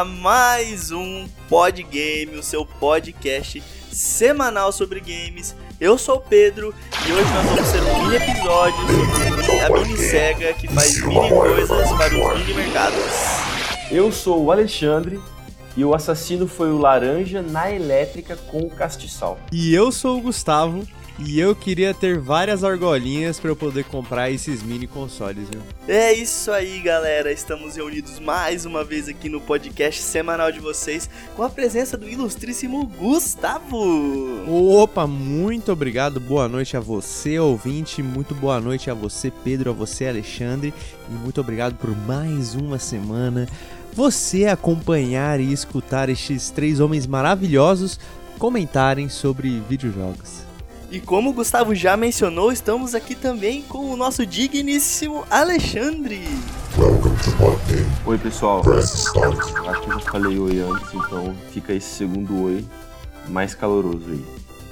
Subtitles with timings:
[0.00, 3.62] A mais um Pod Game, o seu podcast
[3.92, 5.54] semanal sobre games.
[5.78, 6.74] Eu sou o Pedro
[7.06, 8.78] e hoje nós vamos ter um mini episódio
[9.44, 12.98] sobre a mini SEGA que faz mini coisas para os mini mercados.
[13.90, 15.20] Eu sou o Alexandre
[15.76, 19.38] e o assassino foi o laranja na elétrica com o castiçal.
[19.52, 20.82] E eu sou o Gustavo
[21.26, 25.60] e eu queria ter várias argolinhas para eu poder comprar esses mini consoles, viu?
[25.86, 27.30] É isso aí, galera.
[27.30, 32.08] Estamos reunidos mais uma vez aqui no podcast semanal de vocês com a presença do
[32.08, 33.78] ilustríssimo Gustavo.
[34.48, 36.18] Opa, muito obrigado.
[36.18, 38.02] Boa noite a você, ouvinte.
[38.02, 40.72] Muito boa noite a você, Pedro, a você, Alexandre.
[41.08, 43.46] E muito obrigado por mais uma semana.
[43.92, 47.98] Você acompanhar e escutar estes três homens maravilhosos
[48.38, 50.39] comentarem sobre videojogos.
[50.90, 56.24] E como o Gustavo já mencionou, estamos aqui também com o nosso digníssimo Alexandre.
[58.04, 62.64] Oi pessoal, acho que eu já falei oi antes, então fica esse segundo oi
[63.28, 64.24] mais caloroso aí.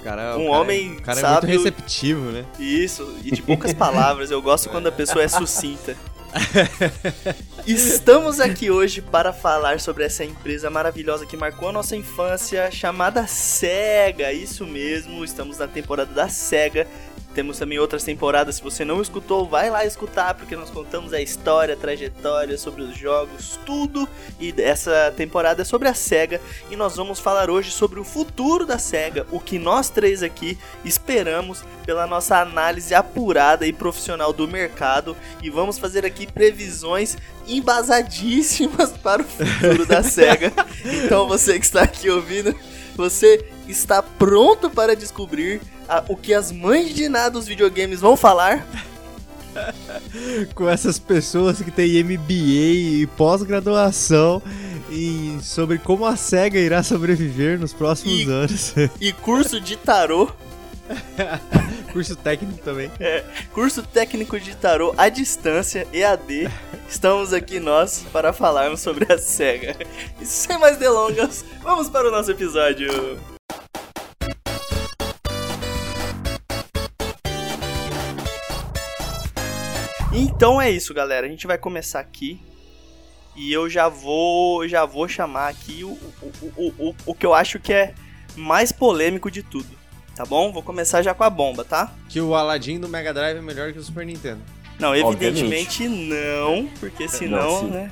[0.02, 2.44] Cara, Um cara, homem o cara é muito receptivo, né?
[2.58, 5.96] Isso, e de poucas palavras, eu gosto quando a pessoa é sucinta.
[7.66, 13.26] Estamos aqui hoje para falar sobre essa empresa maravilhosa que marcou a nossa infância, chamada
[13.26, 14.32] SEGA.
[14.32, 16.86] Isso mesmo, estamos na temporada da SEGA.
[17.38, 21.20] Temos também outras temporadas, se você não escutou, vai lá escutar, porque nós contamos a
[21.20, 24.08] história, a trajetória, sobre os jogos, tudo.
[24.40, 26.40] E essa temporada é sobre a SEGA.
[26.68, 30.58] E nós vamos falar hoje sobre o futuro da SEGA, o que nós três aqui
[30.84, 35.16] esperamos pela nossa análise apurada e profissional do mercado.
[35.40, 37.16] E vamos fazer aqui previsões
[37.46, 40.52] embasadíssimas para o futuro da SEGA.
[41.04, 42.54] Então você que está aqui ouvindo,
[42.98, 48.16] você está pronto para descobrir a- o que as mães de nada dos videogames vão
[48.16, 48.66] falar?
[50.54, 54.42] Com essas pessoas que têm MBA e pós-graduação
[55.42, 58.74] sobre como a SEGA irá sobreviver nos próximos E- anos.
[59.00, 60.30] E curso de tarô,
[61.92, 62.90] Curso técnico também.
[63.52, 66.50] curso técnico de tarô à distância, EAD.
[66.88, 69.76] Estamos aqui nós para falarmos sobre a SEGA.
[70.20, 73.18] E sem mais delongas, vamos para o nosso episódio.
[80.12, 81.26] Então é isso, galera.
[81.26, 82.40] A gente vai começar aqui.
[83.36, 87.32] E eu já vou, já vou chamar aqui o, o, o, o, o que eu
[87.32, 87.94] acho que é
[88.34, 89.77] mais polêmico de tudo.
[90.18, 90.50] Tá bom?
[90.50, 91.92] Vou começar já com a bomba, tá?
[92.08, 94.40] Que o Aladdin do Mega Drive é melhor que o Super Nintendo.
[94.76, 97.66] Não, evidentemente não, porque senão, sim.
[97.70, 97.88] né?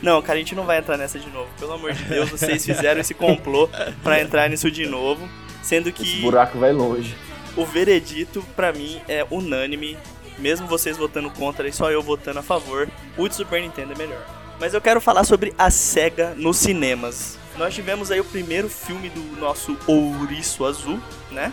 [0.00, 1.50] Não, cara, a gente não vai entrar nessa de novo.
[1.58, 3.68] Pelo amor de Deus, vocês fizeram esse complô
[4.02, 5.28] pra entrar nisso de novo.
[5.62, 7.14] Sendo Esse que buraco vai longe.
[7.54, 9.98] o veredito, pra mim, é unânime.
[10.38, 12.88] Mesmo vocês votando contra e só eu votando a favor,
[13.18, 14.24] o de Super Nintendo é melhor.
[14.58, 17.38] Mas eu quero falar sobre a SEGA nos cinemas.
[17.58, 21.00] Nós tivemos aí o primeiro filme do nosso Ouriço Azul,
[21.30, 21.52] né?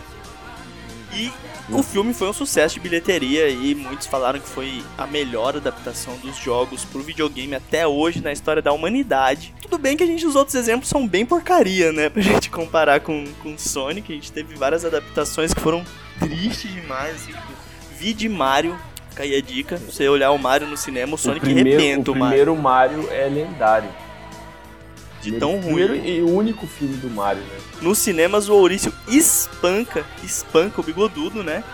[1.14, 1.30] E
[1.70, 6.16] o filme foi um sucesso de bilheteria e muitos falaram que foi a melhor adaptação
[6.18, 9.54] dos jogos pro videogame até hoje na história da humanidade.
[9.62, 12.08] Tudo bem que a gente, os outros exemplos são bem porcaria, né?
[12.10, 15.84] Pra gente comparar com, com Sonic, a gente teve várias adaptações que foram
[16.18, 17.14] tristes demais.
[17.14, 17.32] Assim,
[17.96, 18.76] vi de Mario,
[19.10, 19.76] fica aí a dica.
[19.76, 22.44] Você olhar o Mario no cinema, o Sonic o primeiro, arrebenta o o Mario.
[22.44, 23.88] primeiro Mario é lendário.
[25.30, 26.06] De tão o primeiro ruim.
[26.06, 27.58] e o único filme do Mario, né?
[27.80, 31.64] Nos cinemas, o Ourício espanca, espanca o bigodudo, né?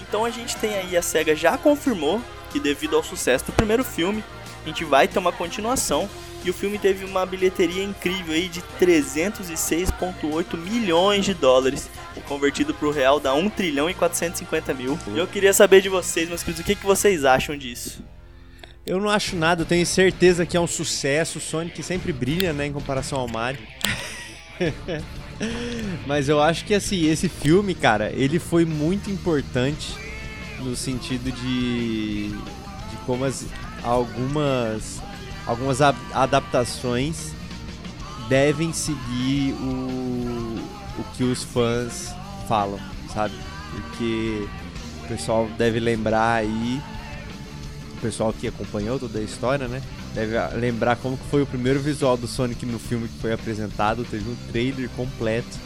[0.00, 2.20] Então a gente tem aí, a SEGA já confirmou
[2.50, 4.22] que devido ao sucesso do primeiro filme,
[4.62, 6.08] a gente vai ter uma continuação.
[6.44, 11.88] E o filme teve uma bilheteria incrível aí de 306,8 milhões de dólares.
[12.26, 14.98] Convertido pro real dá 1 trilhão e 450 mil.
[15.14, 18.02] E eu queria saber de vocês, meus queridos, o que, que vocês acham disso?
[18.84, 21.38] Eu não acho nada, eu tenho certeza que é um sucesso.
[21.38, 23.60] O Sonic sempre brilha, né, em comparação ao Mario.
[26.06, 29.94] Mas eu acho que assim, esse filme, cara, ele foi muito importante
[30.60, 33.44] no sentido de, de como as,
[33.82, 35.00] algumas
[35.44, 37.32] algumas a- adaptações
[38.28, 40.58] devem seguir o,
[40.98, 42.14] o que os fãs
[42.46, 42.78] falam,
[43.12, 43.34] sabe?
[43.72, 44.46] Porque
[45.04, 46.80] o pessoal deve lembrar aí
[48.02, 49.80] pessoal que acompanhou toda a história, né?
[50.14, 54.04] Deve lembrar como que foi o primeiro visual do Sonic no filme que foi apresentado.
[54.04, 55.56] Teve um trailer completo,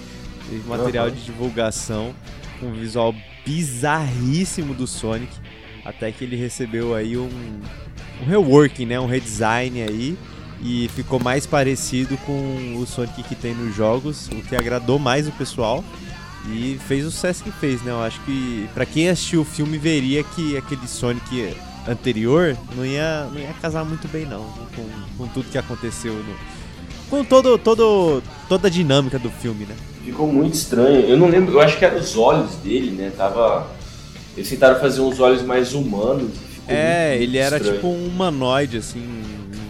[0.49, 1.15] teve material Aham.
[1.15, 2.15] de divulgação
[2.63, 5.33] um visual bizarríssimo do Sonic.
[5.85, 7.31] Até que ele recebeu aí um,
[8.21, 9.01] um reworking, né?
[9.01, 10.19] Um redesign aí.
[10.63, 15.29] E ficou mais parecido com o Sonic que tem nos jogos, o que agradou mais
[15.29, 15.85] o pessoal.
[16.49, 17.91] E fez o sucesso que fez, né?
[17.91, 21.55] Eu acho que pra quem assistiu o filme veria que aquele Sonic
[21.89, 24.45] anterior, não ia, não ia casar muito bem não,
[24.75, 24.87] com,
[25.19, 26.35] com tudo que aconteceu no,
[27.09, 29.75] com todo, todo, toda a dinâmica do filme, né?
[30.05, 31.01] Ficou muito estranho.
[31.01, 33.13] Eu não lembro, eu acho que eram os olhos dele, né?
[33.17, 33.71] Tava.
[34.37, 36.31] Eles tentaram fazer uns olhos mais humanos.
[36.69, 39.03] É, muito, ele era tipo um humanoide, assim,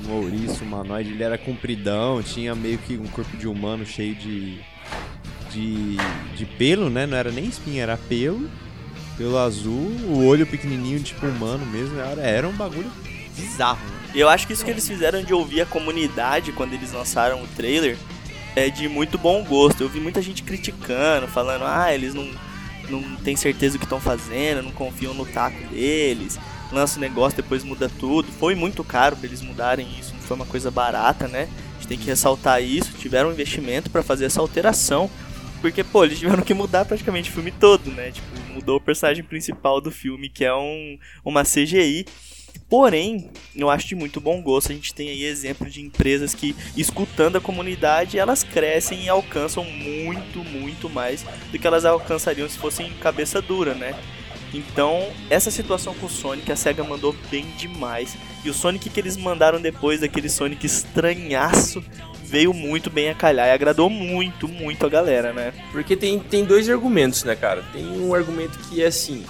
[0.08, 1.10] um ouriço humanoide.
[1.10, 4.58] Ele era compridão, tinha meio que um corpo de humano cheio de.
[5.52, 5.96] de,
[6.36, 7.06] de pelo, né?
[7.06, 8.48] Não era nem espinha, era pelo.
[9.16, 11.98] Pelo azul, o olho pequenininho, tipo humano mesmo.
[11.98, 12.90] Era, um bagulho
[13.34, 13.78] bizarro.
[14.14, 17.46] Eu acho que isso que eles fizeram de ouvir a comunidade quando eles lançaram o
[17.48, 17.96] trailer
[18.54, 19.82] é de muito bom gosto.
[19.82, 22.28] Eu vi muita gente criticando, falando, ah, eles não,
[22.88, 26.38] não têm certeza do que estão fazendo, não confiam no taco deles,
[26.72, 28.32] lança o negócio, depois muda tudo.
[28.32, 31.48] Foi muito caro para eles mudarem isso, não foi uma coisa barata, né?
[31.72, 35.10] A gente tem que ressaltar isso, tiveram um investimento para fazer essa alteração.
[35.66, 38.12] Porque, pô, eles tiveram que mudar praticamente o filme todo, né?
[38.12, 42.06] Tipo, mudou o personagem principal do filme, que é um, uma CGI.
[42.70, 44.70] Porém, eu acho de muito bom gosto.
[44.70, 49.64] A gente tem aí exemplo de empresas que, escutando a comunidade, elas crescem e alcançam
[49.64, 53.92] muito, muito mais do que elas alcançariam se fossem cabeça dura, né?
[54.54, 58.16] Então, essa situação com o Sonic, a SEGA mandou bem demais.
[58.44, 61.82] E o Sonic que eles mandaram depois, daquele Sonic estranhaço,
[62.26, 65.52] veio muito bem a calhar e agradou muito, muito a galera, né?
[65.72, 67.62] Porque tem, tem dois argumentos, né, cara?
[67.72, 69.24] Tem um argumento que é assim: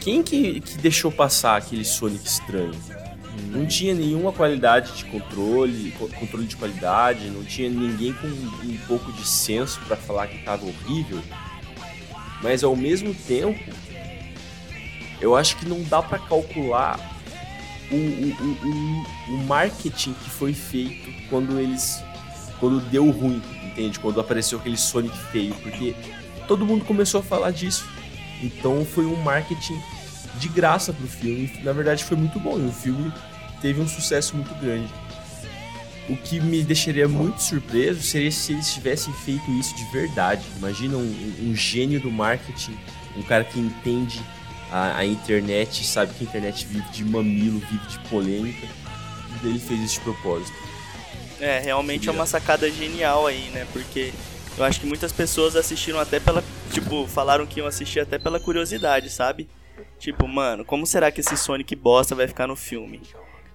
[0.00, 2.72] quem que, que deixou passar aquele Sonic estranho?
[3.50, 9.12] Não tinha nenhuma qualidade de controle, controle de qualidade, não tinha ninguém com um pouco
[9.12, 11.22] de senso para falar que estava horrível.
[12.42, 13.58] Mas ao mesmo tempo,
[15.20, 16.98] eu acho que não dá para calcular
[17.90, 22.02] o, o, o, o, marketing que foi feito quando eles.
[22.60, 23.98] Quando deu ruim, entende?
[23.98, 25.94] Quando apareceu aquele Sonic feio, porque
[26.46, 27.86] todo mundo começou a falar disso.
[28.42, 29.80] Então foi um marketing
[30.38, 31.50] de graça pro filme.
[31.62, 32.58] Na verdade foi muito bom.
[32.58, 33.12] E o filme
[33.60, 34.92] teve um sucesso muito grande.
[36.08, 40.42] O que me deixaria muito surpreso seria se eles tivessem feito isso de verdade.
[40.56, 42.76] Imagina um, um gênio do marketing,
[43.14, 44.22] um cara que entende
[44.70, 48.66] a, a, internet, sabe que a internet vive de mamilo, vive de polêmica.
[49.44, 50.67] Ele fez isso de propósito.
[51.40, 53.66] É, realmente é uma sacada genial aí, né?
[53.72, 54.12] Porque
[54.56, 56.42] eu acho que muitas pessoas assistiram até pela.
[56.72, 59.48] Tipo, falaram que iam assistir até pela curiosidade, sabe?
[59.98, 63.00] Tipo, mano, como será que esse Sonic bosta vai ficar no filme?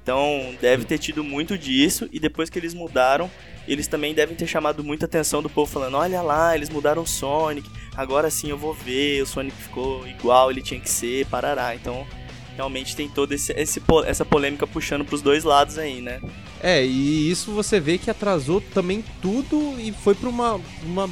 [0.02, 2.10] Então, deve ter tido muito disso.
[2.12, 3.32] E depois que eles mudaram,
[3.68, 7.08] eles também devem ter chamado muita atenção do povo falando: olha lá, eles mudaram o
[7.08, 7.70] Sonic.
[7.96, 9.22] Agora sim eu vou ver.
[9.22, 11.74] O Sonic ficou igual ele tinha que ser, parará.
[11.76, 12.06] Então,
[12.56, 16.22] realmente tem toda esse, esse, essa polêmica puxando pros dois lados aí, né?
[16.62, 21.10] É, e isso você vê que atrasou também tudo e foi pra uma, uma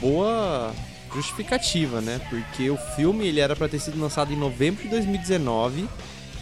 [0.00, 0.72] boa
[1.14, 2.20] justificativa, né?
[2.30, 5.88] Porque o filme ele era para ter sido lançado em novembro de 2019.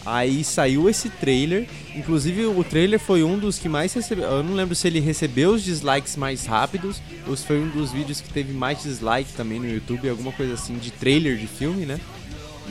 [0.03, 1.67] Aí saiu esse trailer.
[1.95, 4.25] Inclusive, o trailer foi um dos que mais recebeu.
[4.25, 7.91] Eu não lembro se ele recebeu os dislikes mais rápidos ou se foi um dos
[7.91, 11.85] vídeos que teve mais dislike também no YouTube, alguma coisa assim, de trailer de filme,
[11.85, 11.99] né?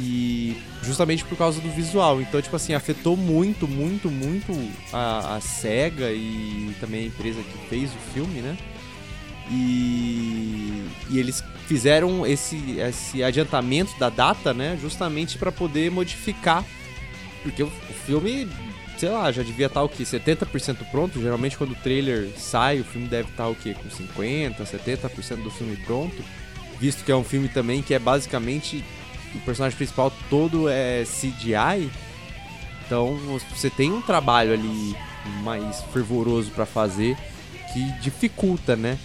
[0.02, 2.20] E justamente por causa do visual.
[2.22, 4.52] Então, tipo assim, afetou muito, muito, muito
[4.92, 8.56] a, a SEGA e também a empresa que fez o filme, né?
[9.50, 14.78] E, e eles fizeram esse, esse adiantamento da data, né?
[14.80, 16.64] Justamente para poder modificar.
[17.42, 18.48] Porque o, o, filme,
[18.96, 20.04] sei lá, já devia estar tá, o quê?
[20.04, 21.20] 70% pronto.
[21.20, 23.74] Geralmente quando o trailer sai, o filme deve estar tá, o quê?
[23.74, 26.24] Com 50%, 70% do filme pronto.
[26.78, 28.82] Visto que é um filme também que é basicamente
[29.34, 31.90] o personagem principal todo é CGI.
[32.86, 33.16] Então
[33.50, 34.96] você tem um trabalho ali
[35.42, 37.16] mais fervoroso para fazer
[37.72, 38.98] que dificulta, né?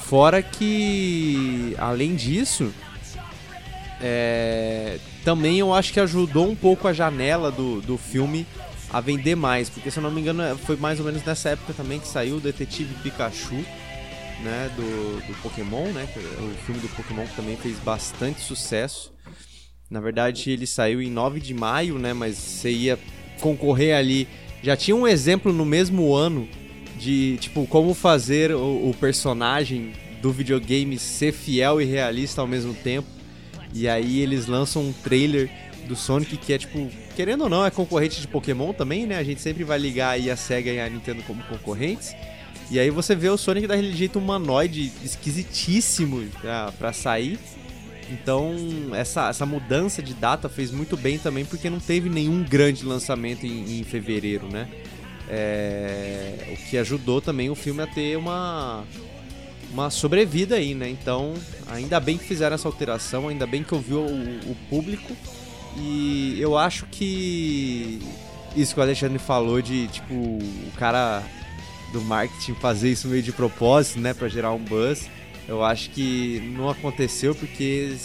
[0.00, 2.72] Fora que, além disso,
[4.00, 8.46] é, também eu acho que ajudou um pouco a janela do, do filme
[8.90, 11.74] a vender mais, porque se eu não me engano foi mais ou menos nessa época
[11.74, 13.62] também que saiu o Detetive Pikachu,
[14.42, 19.12] né, do, do Pokémon, né, o filme do Pokémon que também fez bastante sucesso.
[19.90, 22.12] Na verdade, ele saiu em 9 de maio, né?
[22.12, 22.98] Mas você ia
[23.40, 24.28] concorrer ali.
[24.62, 26.48] Já tinha um exemplo no mesmo ano
[26.98, 32.74] de, tipo, como fazer o, o personagem do videogame ser fiel e realista ao mesmo
[32.74, 33.08] tempo.
[33.72, 35.50] E aí eles lançam um trailer
[35.86, 39.16] do Sonic que é tipo, querendo ou não, é concorrente de Pokémon também, né?
[39.16, 42.14] A gente sempre vai ligar aí a SEGA e a Nintendo como concorrentes.
[42.70, 47.38] E aí você vê o Sonic daquele jeito humanoide esquisitíssimo pra, pra sair.
[48.10, 48.54] Então,
[48.94, 53.44] essa, essa mudança de data fez muito bem também, porque não teve nenhum grande lançamento
[53.44, 54.68] em, em fevereiro, né?
[55.28, 58.82] É, o que ajudou também o filme a ter uma,
[59.70, 60.88] uma sobrevida aí, né?
[60.88, 61.34] Então,
[61.66, 65.14] ainda bem que fizeram essa alteração, ainda bem que ouviu o, o público.
[65.76, 68.00] E eu acho que
[68.56, 71.22] isso que o Alexandre falou de, tipo, o cara
[71.92, 75.08] do marketing fazer isso meio de propósito, né, para gerar um buzz.
[75.48, 77.96] Eu acho que não aconteceu porque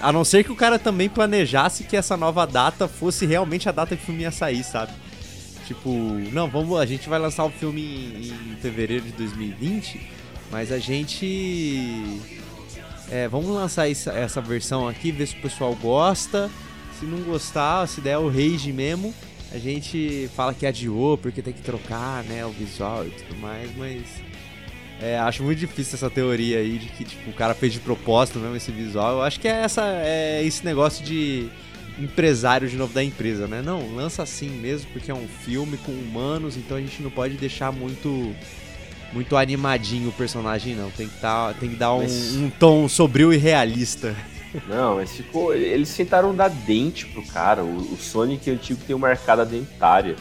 [0.00, 3.72] a não ser que o cara também planejasse que essa nova data fosse realmente a
[3.72, 4.92] data que o filme ia sair, sabe?
[5.66, 5.90] Tipo,
[6.30, 9.98] não, vamos, a gente vai lançar o filme em, em fevereiro de 2020,
[10.50, 12.20] mas a gente
[13.10, 16.50] é, vamos lançar essa, essa versão aqui, ver se o pessoal gosta.
[16.98, 19.12] Se não gostar, se der o rage mesmo,
[19.52, 23.74] a gente fala que adiou porque tem que trocar, né, o visual e tudo mais,
[23.76, 24.02] mas
[25.00, 28.38] é, acho muito difícil essa teoria aí de que tipo, o cara fez de propósito
[28.38, 29.16] mesmo esse visual.
[29.16, 31.48] Eu acho que é essa é esse negócio de
[31.98, 33.62] empresário de novo da empresa, né?
[33.62, 37.36] Não, lança assim mesmo porque é um filme com humanos, então a gente não pode
[37.36, 38.34] deixar muito
[39.12, 42.34] muito animadinho o personagem não, tem que tá, tem que dar um, mas...
[42.34, 44.14] um tom sombrio e realista.
[44.68, 45.54] Não, mas ficou.
[45.54, 47.64] Eles tentaram dar dente pro cara.
[47.64, 50.14] O, o Sonic antigo tem uma marcada dentária.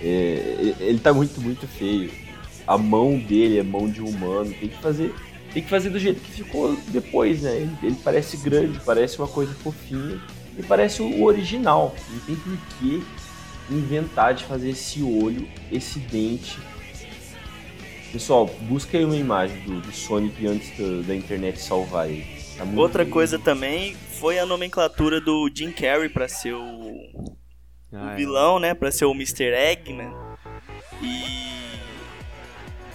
[0.00, 2.10] É, ele tá muito, muito feio.
[2.66, 4.52] A mão dele é mão de humano.
[4.52, 5.14] Tem que fazer.
[5.52, 7.56] Tem que fazer do jeito que ficou depois, né?
[7.56, 10.20] Ele, ele parece grande, parece uma coisa fofinha.
[10.56, 11.94] E parece o original.
[12.10, 13.02] Não tem por que
[13.70, 16.58] inventar de fazer esse olho, esse dente.
[18.12, 22.26] Pessoal, busca aí uma imagem do, do Sonic antes da, da internet salvar ele.
[22.56, 26.94] Tá Outra coisa também foi a nomenclatura do Jim Carrey para ser o,
[27.92, 28.16] ah, o é.
[28.16, 28.74] vilão, né?
[28.74, 29.54] Para ser o Mr.
[29.54, 30.12] Eggman.
[31.02, 31.41] E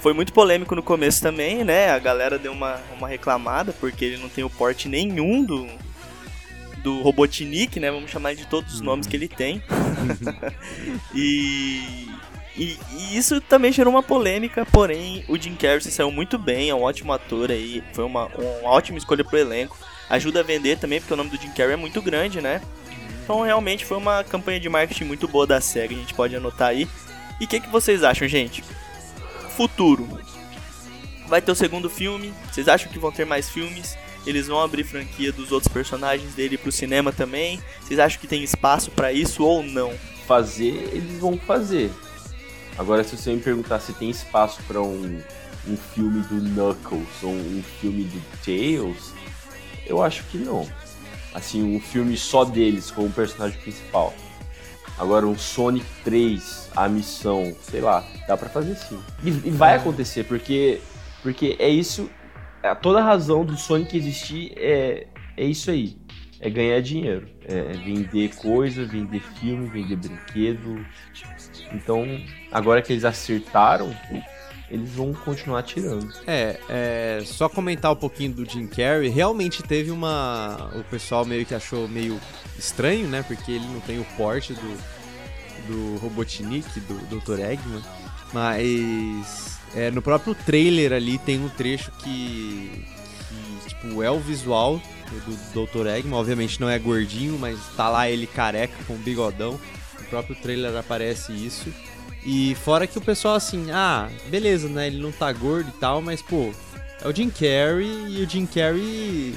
[0.01, 1.89] foi muito polêmico no começo também, né?
[1.89, 5.67] A galera deu uma, uma reclamada porque ele não tem o porte nenhum do,
[6.83, 7.91] do Robotnik, né?
[7.91, 9.61] Vamos chamar de todos os nomes que ele tem.
[11.13, 12.07] e
[12.57, 16.71] e, e, isso também gerou uma polêmica, porém o Jim Carrey se saiu muito bem,
[16.71, 19.77] é um ótimo ator aí, foi uma, uma ótima escolha pro elenco.
[20.09, 22.61] Ajuda a vender também, porque o nome do Jim Carrey é muito grande, né?
[23.23, 26.69] Então realmente foi uma campanha de marketing muito boa da SEGA, a gente pode anotar
[26.69, 26.87] aí.
[27.39, 28.63] E o que, que vocês acham, gente?
[29.57, 30.07] Futuro.
[31.27, 33.97] Vai ter o segundo filme, vocês acham que vão ter mais filmes?
[34.25, 37.61] Eles vão abrir franquia dos outros personagens dele pro cinema também?
[37.81, 39.93] Vocês acham que tem espaço para isso ou não?
[40.25, 41.89] Fazer, eles vão fazer
[42.77, 45.19] Agora, se você me perguntar se tem espaço para um,
[45.67, 49.13] um filme do Knuckles ou um filme do Tails,
[49.87, 50.67] eu acho que não.
[51.33, 54.13] Assim, um filme só deles como personagem principal.
[54.97, 58.99] Agora, um Sonic 3, a missão, sei lá, dá para fazer sim.
[59.23, 59.75] E, e vai é.
[59.75, 60.81] acontecer, porque,
[61.21, 62.09] porque é isso.
[62.63, 65.97] É, toda a razão do Sonic existir é, é isso aí.
[66.39, 67.29] É ganhar dinheiro.
[67.47, 70.83] É, é vender coisa, vender filme, vender brinquedo.
[71.71, 72.05] Então,
[72.51, 73.95] agora que eles acertaram,
[74.69, 76.11] eles vão continuar tirando.
[76.25, 79.09] É, é, só comentar um pouquinho do Jim Carrey.
[79.09, 80.69] Realmente teve uma.
[80.75, 82.19] O pessoal meio que achou meio
[82.57, 83.23] estranho, né?
[83.23, 84.77] Porque ele não tem o porte do,
[85.67, 87.39] do Robotnik, do Dr.
[87.39, 87.81] Eggman.
[88.33, 92.85] Mas é, no próprio trailer ali tem um trecho que,
[93.29, 94.81] que tipo, é o visual
[95.53, 95.87] do Dr.
[95.87, 96.19] Eggman.
[96.19, 99.57] Obviamente não é gordinho, mas tá lá ele careca com bigodão
[100.09, 101.73] próprio trailer aparece isso.
[102.29, 104.87] E fora que o pessoal assim, ah, beleza, né?
[104.87, 106.51] Ele não tá gordo e tal, mas pô,
[107.01, 109.33] é o Jim Carrey e o Jim Carrey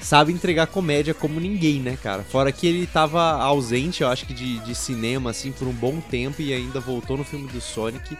[0.00, 2.24] sabe entregar comédia como ninguém, né, cara?
[2.24, 6.00] Fora que ele tava ausente, eu acho que de, de cinema, assim, por um bom
[6.00, 8.18] tempo e ainda voltou no filme do Sonic.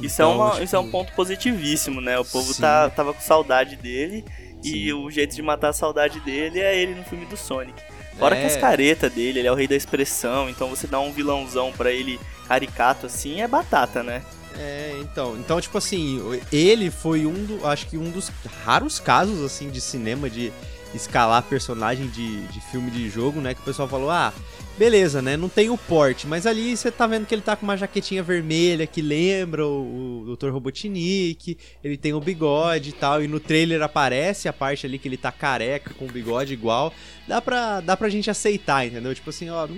[0.00, 2.16] Isso, é então, é, uma, isso é um ponto positivíssimo, né?
[2.20, 4.24] O povo tá, tava com saudade dele
[4.62, 4.68] Sim.
[4.68, 7.82] e o jeito de matar a saudade dele é ele no filme do Sonic.
[8.18, 8.40] Fora é.
[8.40, 11.72] que as caretas dele, ele é o rei da expressão, então você dá um vilãozão
[11.72, 14.22] para ele caricato assim é batata, né?
[14.58, 16.20] É, então, então tipo assim,
[16.52, 18.30] ele foi um do, acho que um dos
[18.64, 20.52] raros casos assim de cinema de
[20.94, 24.32] escalar personagem de, de filme de jogo, né, que o pessoal falou: "Ah,
[24.78, 25.36] beleza, né?
[25.36, 28.22] Não tem o porte, mas ali você tá vendo que ele tá com uma jaquetinha
[28.22, 30.50] vermelha que lembra o, o Dr.
[30.50, 35.08] Robotnik, ele tem o bigode e tal, e no trailer aparece a parte ali que
[35.08, 36.92] ele tá careca com o bigode igual.
[37.26, 39.14] Dá pra, dá pra gente aceitar, entendeu?
[39.14, 39.68] Tipo assim, ó,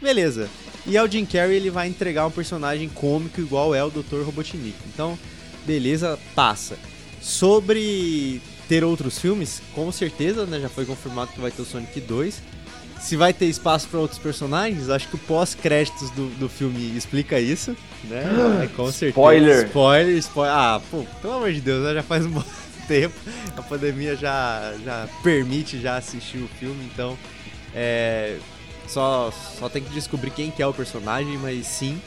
[0.00, 0.48] beleza.
[0.86, 4.22] E ao Jim Carrey ele vai entregar um personagem cômico igual é o Dr.
[4.24, 4.76] Robotnik.
[4.86, 5.18] Então,
[5.66, 6.78] beleza, passa.
[7.20, 10.60] Sobre ter outros filmes, com certeza, né?
[10.60, 12.42] Já foi confirmado que vai ter o Sonic 2
[13.00, 17.38] se vai ter espaço para outros personagens, acho que o pós-créditos do, do filme explica
[17.38, 18.24] isso, né?
[18.64, 19.10] É, com certeza.
[19.10, 19.66] Spoiler!
[19.66, 20.54] Spoiler, spoiler.
[20.54, 21.94] Ah, pô, pelo amor de Deus, né?
[21.94, 22.42] já faz um bom
[22.88, 23.14] tempo.
[23.56, 27.16] A pandemia já, já permite já assistir o filme, então
[27.74, 28.38] é,
[28.88, 32.00] só, só tem que descobrir quem que é o personagem, mas sim,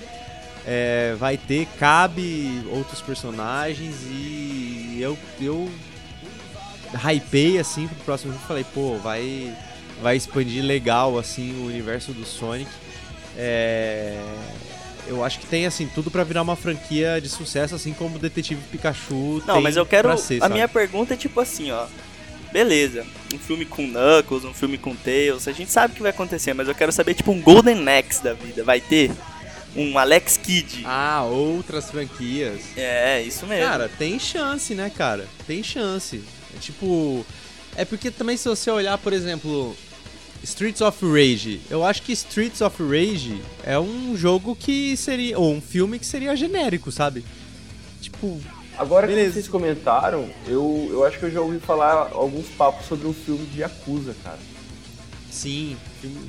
[0.66, 5.70] é, vai ter, cabe outros personagens e eu, eu
[6.93, 9.55] hypei assim pro próximo filme, falei, pô, vai
[10.01, 12.69] vai expandir legal assim o universo do Sonic.
[13.38, 14.19] É...
[15.08, 18.19] eu acho que tem, assim, tudo pra virar uma franquia de sucesso, assim como o
[18.19, 20.15] Detetive Pikachu Não, mas eu quero.
[20.17, 20.53] ser, a sabe?
[20.55, 21.86] minha pergunta é tipo assim, ó.
[22.51, 26.10] Beleza, um filme com Knuckles, um filme com Tails, a gente sabe o que vai
[26.12, 28.63] acontecer, mas eu quero saber, tipo, um Golden Axe da vida.
[28.63, 29.12] Vai ter?
[29.75, 30.81] Um Alex Kidd.
[30.84, 32.60] Ah, outras franquias.
[32.75, 33.69] É, isso mesmo.
[33.69, 35.27] Cara, tem chance, né, cara?
[35.46, 36.24] Tem chance.
[36.60, 37.25] Tipo.
[37.75, 39.75] É porque também se você olhar, por exemplo,
[40.44, 45.38] Streets of Rage, eu acho que Streets of Rage é um jogo que seria.
[45.38, 47.24] Ou um filme que seria genérico, sabe?
[48.01, 48.39] Tipo.
[48.78, 49.28] Agora Beleza.
[49.28, 53.13] que vocês comentaram, eu, eu acho que eu já ouvi falar alguns papos sobre um
[53.13, 54.39] filme de Yakuza, cara.
[55.32, 55.78] Sim.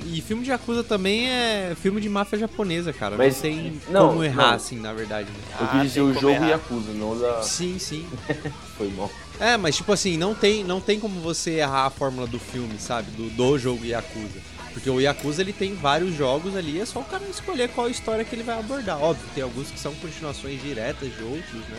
[0.05, 3.17] E filme de Yakuza também é filme de máfia japonesa, cara.
[3.17, 4.55] Mas- não tem não, como errar, não.
[4.55, 5.27] assim, na verdade.
[5.29, 5.37] né?
[5.59, 6.47] Eu Ah, quis dizer tem o jogo errar.
[6.49, 7.41] Yakuza, não da.
[7.41, 8.07] Sim, sim.
[8.77, 9.11] Foi mal.
[9.39, 12.77] É, mas tipo assim, não tem, não tem como você errar a fórmula do filme,
[12.79, 13.09] sabe?
[13.11, 14.39] Do, do jogo Yakuza.
[14.73, 18.23] Porque o Yakuza ele tem vários jogos ali, é só o cara escolher qual história
[18.23, 19.01] que ele vai abordar.
[19.01, 21.77] Óbvio, tem alguns que são continuações diretas de outros, né?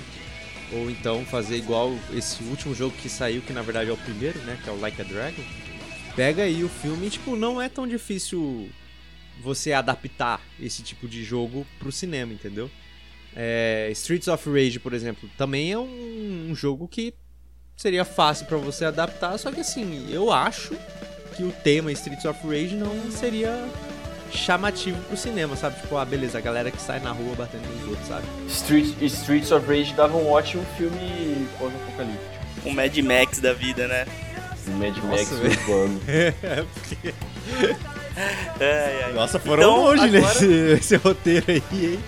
[0.74, 4.38] Ou então fazer igual esse último jogo que saiu, que na verdade é o primeiro,
[4.40, 4.58] né?
[4.62, 5.42] Que é o Like a Dragon.
[6.14, 8.68] Pega aí o filme e, tipo, não é tão difícil
[9.42, 12.70] você adaptar esse tipo de jogo pro cinema, entendeu?
[13.34, 17.14] É, Streets of Rage, por exemplo, também é um, um jogo que
[17.76, 20.76] seria fácil pra você adaptar, só que assim, eu acho
[21.34, 23.66] que o tema Streets of Rage não seria
[24.30, 25.80] chamativo pro cinema, sabe?
[25.80, 28.26] Tipo, ah, beleza, a galera que sai na rua batendo nos outros, sabe?
[28.48, 32.32] Street, Streets of Rage dava um ótimo filme pós-apocalíptico.
[32.64, 34.06] Um Mad Max da vida, né?
[34.70, 35.60] Mad Nossa, Max velho.
[35.60, 36.00] urbano.
[38.60, 39.12] Ai, ai.
[39.14, 41.98] Nossa, foram Então, longe agora- nesse, nesse roteiro aí, hein?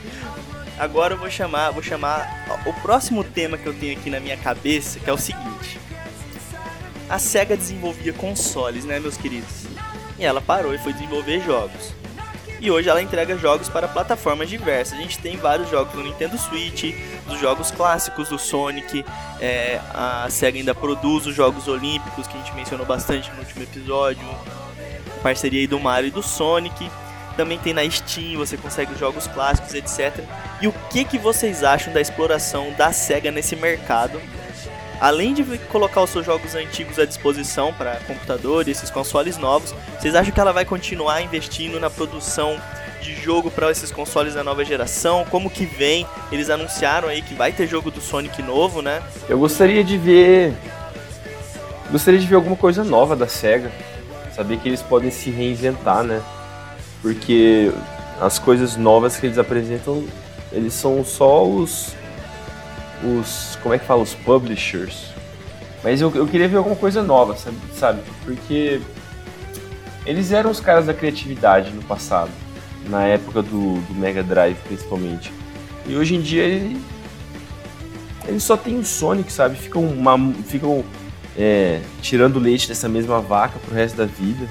[0.78, 4.36] Agora eu vou chamar, vou chamar o próximo tema que eu tenho aqui na minha
[4.36, 5.80] cabeça, que é o seguinte.
[7.08, 9.64] A SEGA desenvolvia consoles, né, meus queridos?
[10.18, 11.94] E ela parou e foi desenvolver jogos.
[12.60, 14.98] E hoje ela entrega jogos para plataformas diversas.
[14.98, 16.94] A gente tem vários jogos no Nintendo Switch,
[17.26, 19.04] dos jogos clássicos do Sonic.
[19.40, 23.62] é, a SEGA ainda produz os Jogos Olímpicos, que a gente mencionou bastante no último
[23.62, 24.24] episódio.
[25.22, 26.90] Parceria aí do Mario e do Sonic.
[27.36, 30.24] Também tem na Steam, você consegue os jogos clássicos, etc.
[30.60, 34.20] E o que, que vocês acham da exploração da SEGA nesse mercado?
[35.00, 39.74] Além de colocar os seus jogos antigos à disposição para computador e esses consoles novos,
[39.98, 42.58] vocês acham que ela vai continuar investindo na produção
[43.02, 45.24] de jogo para esses consoles da nova geração?
[45.30, 46.06] Como que vem?
[46.32, 49.02] Eles anunciaram aí que vai ter jogo do Sonic novo, né?
[49.28, 50.54] Eu gostaria de ver.
[51.90, 53.70] Gostaria de ver alguma coisa nova da SEGA.
[54.34, 56.22] Saber que eles podem se reinventar, né?
[57.02, 57.70] Porque
[58.20, 60.04] as coisas novas que eles apresentam,
[60.50, 61.94] eles são só os.
[63.02, 63.58] Os.
[63.62, 64.02] Como é que fala?
[64.02, 65.10] Os publishers.
[65.82, 67.36] Mas eu, eu queria ver alguma coisa nova,
[67.74, 68.00] sabe?
[68.24, 68.80] Porque.
[70.06, 72.30] Eles eram os caras da criatividade no passado.
[72.88, 75.32] Na época do, do Mega Drive, principalmente.
[75.86, 76.78] E hoje em dia ele,
[78.26, 79.56] eles só tem o Sonic, sabe?
[79.56, 80.84] Ficam, uma, ficam
[81.36, 84.48] é, tirando leite dessa mesma vaca pro resto da vida.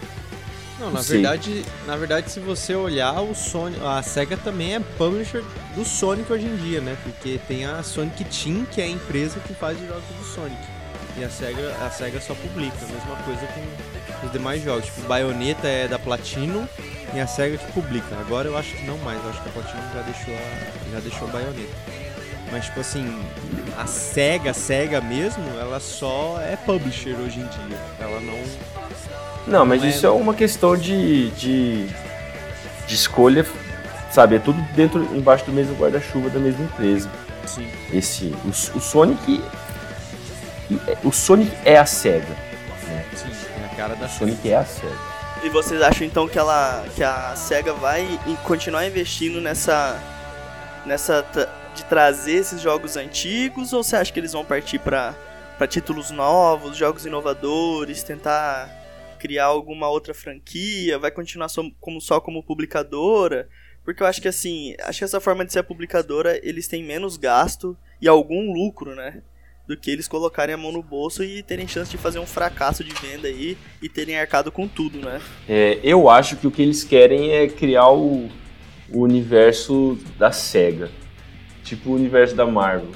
[0.79, 1.17] Não, na Sei.
[1.17, 5.43] verdade, na verdade, se você olhar o Sony, a Sega também é publisher
[5.75, 6.97] do Sonic hoje em dia, né?
[7.03, 10.61] Porque tem a Sonic Team, que é a empresa que faz os jogos do Sonic.
[11.15, 14.85] E a Sega, a Sega só publica, a mesma coisa com os demais jogos.
[14.85, 16.67] Tipo, Bayonetta é da Platinum
[17.13, 18.17] e a Sega que publica.
[18.19, 20.99] Agora eu acho que não mais, eu acho que a Platinum já deixou a, já
[20.99, 22.03] deixou a Bayonetta.
[22.51, 23.23] Mas tipo assim,
[23.77, 27.79] a Sega, a Sega mesmo, ela só é publisher hoje em dia.
[27.99, 28.39] Ela não
[29.47, 31.85] Não, mas Não é- isso é uma questão de, de,
[32.87, 33.45] de escolha,
[34.11, 34.35] sabe?
[34.35, 37.09] É tudo dentro, embaixo do mesmo guarda-chuva da mesma empresa.
[37.45, 37.67] Sim.
[37.91, 39.43] Esse, o, o Sonic,
[41.03, 42.35] o Sonic é a Sega.
[43.15, 43.29] Sim,
[43.61, 45.13] é a cara da O Sonic é a Sega.
[45.43, 49.99] E vocês acham então que ela que a Sega vai in- continuar investindo nessa
[50.85, 51.25] nessa
[51.75, 55.13] de trazer esses jogos antigos ou você acha que eles vão partir para
[55.57, 58.69] para títulos novos, jogos inovadores, tentar
[59.23, 63.47] criar alguma outra franquia, vai continuar só como só como publicadora?
[63.85, 66.83] Porque eu acho que assim, acho que essa forma de ser a publicadora, eles têm
[66.83, 69.21] menos gasto e algum lucro, né?
[69.65, 72.83] Do que eles colocarem a mão no bolso e terem chance de fazer um fracasso
[72.83, 75.21] de venda aí e terem arcado com tudo, né?
[75.47, 78.27] É, eu acho que o que eles querem é criar o,
[78.89, 80.89] o universo da SEGA.
[81.63, 82.91] Tipo o universo da Marvel.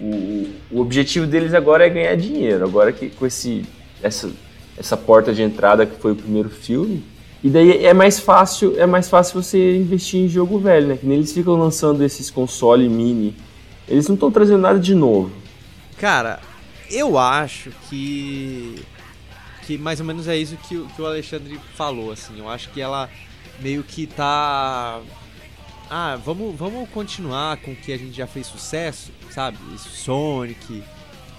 [0.00, 2.64] O, o- o objetivo deles agora é ganhar dinheiro.
[2.64, 3.64] Agora que com esse,
[4.02, 4.28] essa,
[4.76, 7.02] essa porta de entrada que foi o primeiro filme.
[7.42, 10.96] E daí é mais fácil, é mais fácil você investir em jogo velho, né?
[10.96, 13.34] Que nem eles ficam lançando esses console mini.
[13.86, 15.30] Eles não estão trazendo nada de novo.
[15.98, 16.40] Cara,
[16.90, 18.82] eu acho que.
[19.66, 22.38] Que mais ou menos é isso que, o- que o Alexandre falou, assim.
[22.38, 23.08] Eu acho que ela
[23.60, 25.00] meio que tá
[25.90, 29.58] ah, vamos, vamos continuar com o que a gente já fez sucesso, sabe?
[29.78, 30.82] Sonic,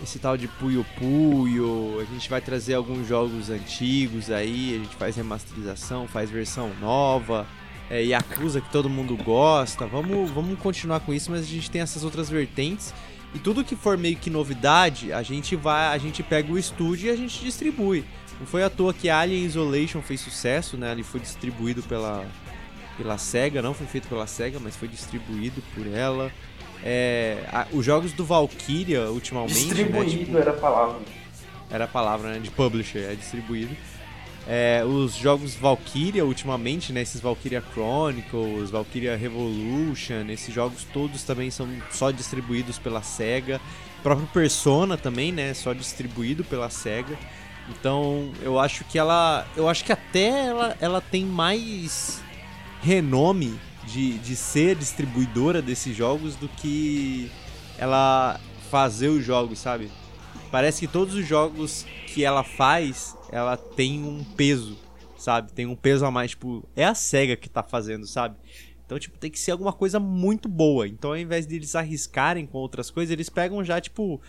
[0.03, 4.95] esse tal de Puyo Puyo, a gente vai trazer alguns jogos antigos aí, a gente
[4.95, 7.47] faz remasterização, faz versão nova,
[7.89, 11.81] é, Yakuza que todo mundo gosta, vamos, vamos continuar com isso, mas a gente tem
[11.81, 12.93] essas outras vertentes
[13.33, 17.07] e tudo que for meio que novidade, a gente vai, a gente pega o estúdio
[17.07, 18.05] e a gente distribui.
[18.39, 20.91] Não foi à toa que Alien Isolation fez sucesso, né?
[20.91, 22.25] Ele foi distribuído pela
[22.97, 26.31] pela Sega, não foi feito pela Sega, mas foi distribuído por ela.
[26.87, 29.55] É, a, os jogos do Valkyria, ultimamente.
[29.55, 30.99] Distribuído né, tipo, era a palavra.
[31.71, 32.39] Era a palavra, né?
[32.39, 33.75] De publisher, é distribuído.
[34.47, 37.01] É, os jogos Valkyria, ultimamente, né?
[37.01, 43.59] Esses Valkyria Chronicles, Valkyria Revolution, esses jogos todos também são só distribuídos pela SEGA.
[43.99, 45.55] O próprio Persona também, né?
[45.55, 47.17] Só distribuído pela SEGA.
[47.67, 49.47] Então, eu acho que ela.
[49.57, 52.21] Eu acho que até ela, ela tem mais
[52.83, 57.31] renome de, de ser distribuidora desses jogos do que
[57.77, 59.89] ela fazer os jogos, sabe?
[60.51, 64.77] Parece que todos os jogos que ela faz, ela tem um peso,
[65.17, 65.51] sabe?
[65.51, 68.37] Tem um peso a mais, tipo, é a SEGA que tá fazendo, sabe?
[68.85, 70.87] Então, tipo, tem que ser alguma coisa muito boa.
[70.87, 74.21] Então, ao invés de eles arriscarem com outras coisas, eles pegam já, tipo,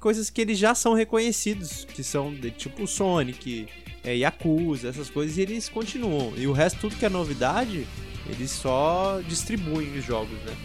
[0.00, 3.68] coisas que eles já são reconhecidos, que são de, tipo Sonic,
[4.02, 6.32] é, Yakuza, essas coisas, e eles continuam.
[6.36, 7.86] E o resto, tudo que é novidade,
[8.28, 10.56] eles só distribuem os jogos, né?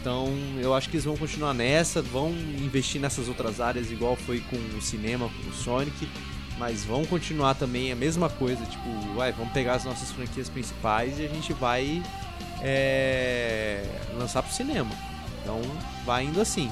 [0.00, 4.40] Então eu acho que eles vão continuar nessa, vão investir nessas outras áreas, igual foi
[4.40, 6.08] com o cinema, com o Sonic,
[6.58, 11.18] mas vão continuar também a mesma coisa, tipo, vai, vamos pegar as nossas franquias principais
[11.18, 12.02] e a gente vai
[12.62, 13.84] é,
[14.18, 14.90] lançar pro cinema.
[15.42, 15.60] Então
[16.04, 16.70] vai indo assim.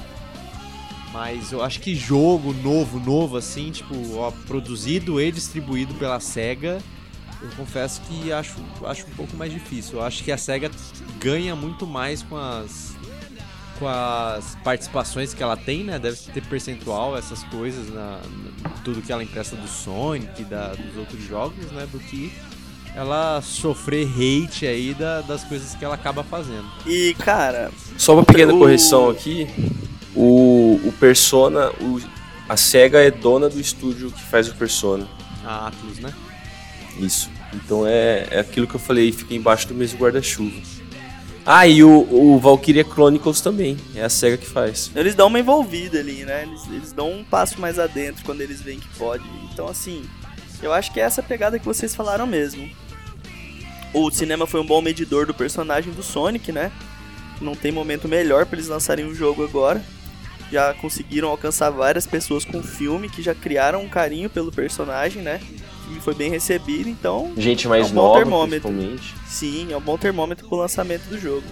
[1.11, 6.79] Mas eu acho que jogo novo, novo assim, tipo, ó, produzido e distribuído pela SEGA,
[7.41, 9.99] eu confesso que acho, acho um pouco mais difícil.
[9.99, 10.69] Eu acho que a SEGA
[11.19, 12.97] ganha muito mais com as
[13.79, 15.97] com as participações que ela tem, né?
[15.97, 18.19] Deve ter percentual, essas coisas, na,
[18.61, 21.87] na tudo que ela empresta do Sonic, da, dos outros jogos, né?
[21.89, 22.29] Do que
[22.93, 26.65] ela sofrer hate aí da, das coisas que ela acaba fazendo.
[26.85, 27.71] E, cara.
[27.97, 28.59] Só uma pequena o...
[28.59, 29.47] correção aqui.
[30.13, 32.01] O, o Persona, o,
[32.49, 35.07] a SEGA é dona do estúdio que faz o Persona.
[35.45, 36.13] A Atlus, né?
[36.97, 37.29] Isso.
[37.53, 40.55] Então é, é aquilo que eu falei, fica embaixo do mesmo guarda-chuva.
[41.45, 44.91] Ah, e o, o Valkyria Chronicles também, é a SEGA que faz.
[44.95, 46.43] Eles dão uma envolvida ali, né?
[46.43, 49.23] Eles, eles dão um passo mais adentro quando eles veem que pode.
[49.51, 50.03] Então, assim,
[50.61, 52.69] eu acho que é essa pegada que vocês falaram mesmo.
[53.93, 56.71] O cinema foi um bom medidor do personagem do Sonic, né?
[57.41, 59.83] Não tem momento melhor para eles lançarem um jogo agora.
[60.51, 65.23] Já conseguiram alcançar várias pessoas com o filme que já criaram um carinho pelo personagem,
[65.23, 65.41] né?
[65.95, 67.31] E foi bem recebido, então.
[67.37, 68.73] Gente mais é um nova, termômetro.
[69.27, 71.43] Sim, é um bom termômetro pro lançamento do jogo.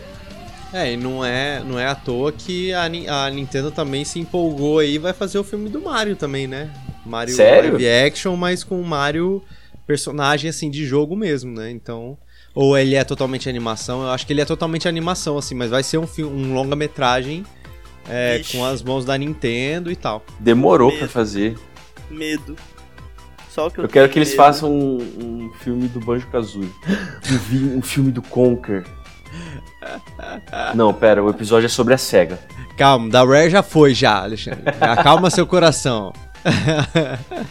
[0.73, 4.80] É, e não é, não é à toa que a, a Nintendo também se empolgou
[4.80, 6.69] aí vai fazer o filme do Mario também, né?
[7.06, 7.71] Mario Sério?
[7.71, 9.41] live action, mas com o Mario
[9.86, 11.71] personagem assim de jogo mesmo, né?
[11.71, 12.17] Então,
[12.54, 15.84] ou ele é totalmente animação, eu acho que ele é totalmente animação assim, mas vai
[15.84, 17.45] ser um filme, um longa-metragem
[18.10, 20.26] é, com as mãos da Nintendo e tal.
[20.39, 21.58] Demorou para fazer.
[22.10, 22.56] Medo.
[23.58, 24.38] Só que eu, eu quero que eles medo.
[24.38, 26.72] façam um, um, filme do Banjo Kazooie.
[27.52, 28.86] Um, um filme do Conker.
[30.76, 32.39] Não, pera, o episódio é sobre a SEGA.
[32.78, 34.63] Calma, da Rare já foi já, Alexandre.
[34.80, 36.13] Acalma seu coração.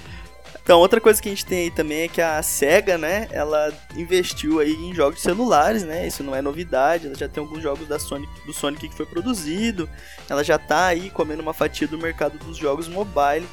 [0.63, 3.73] Então, outra coisa que a gente tem aí também é que a SEGA, né, ela
[3.95, 7.87] investiu aí em jogos celulares, né, isso não é novidade, ela já tem alguns jogos
[7.87, 9.89] da Sonic, do Sonic que foi produzido,
[10.29, 13.47] ela já tá aí comendo uma fatia do mercado dos jogos mobile,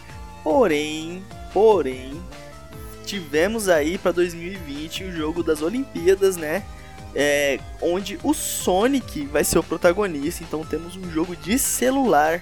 [0.44, 2.20] porém, porém,
[3.04, 6.64] tivemos aí para 2020 o jogo das Olimpíadas, né?
[7.16, 10.44] É, onde o Sonic vai ser o protagonista.
[10.44, 12.42] Então temos um jogo de celular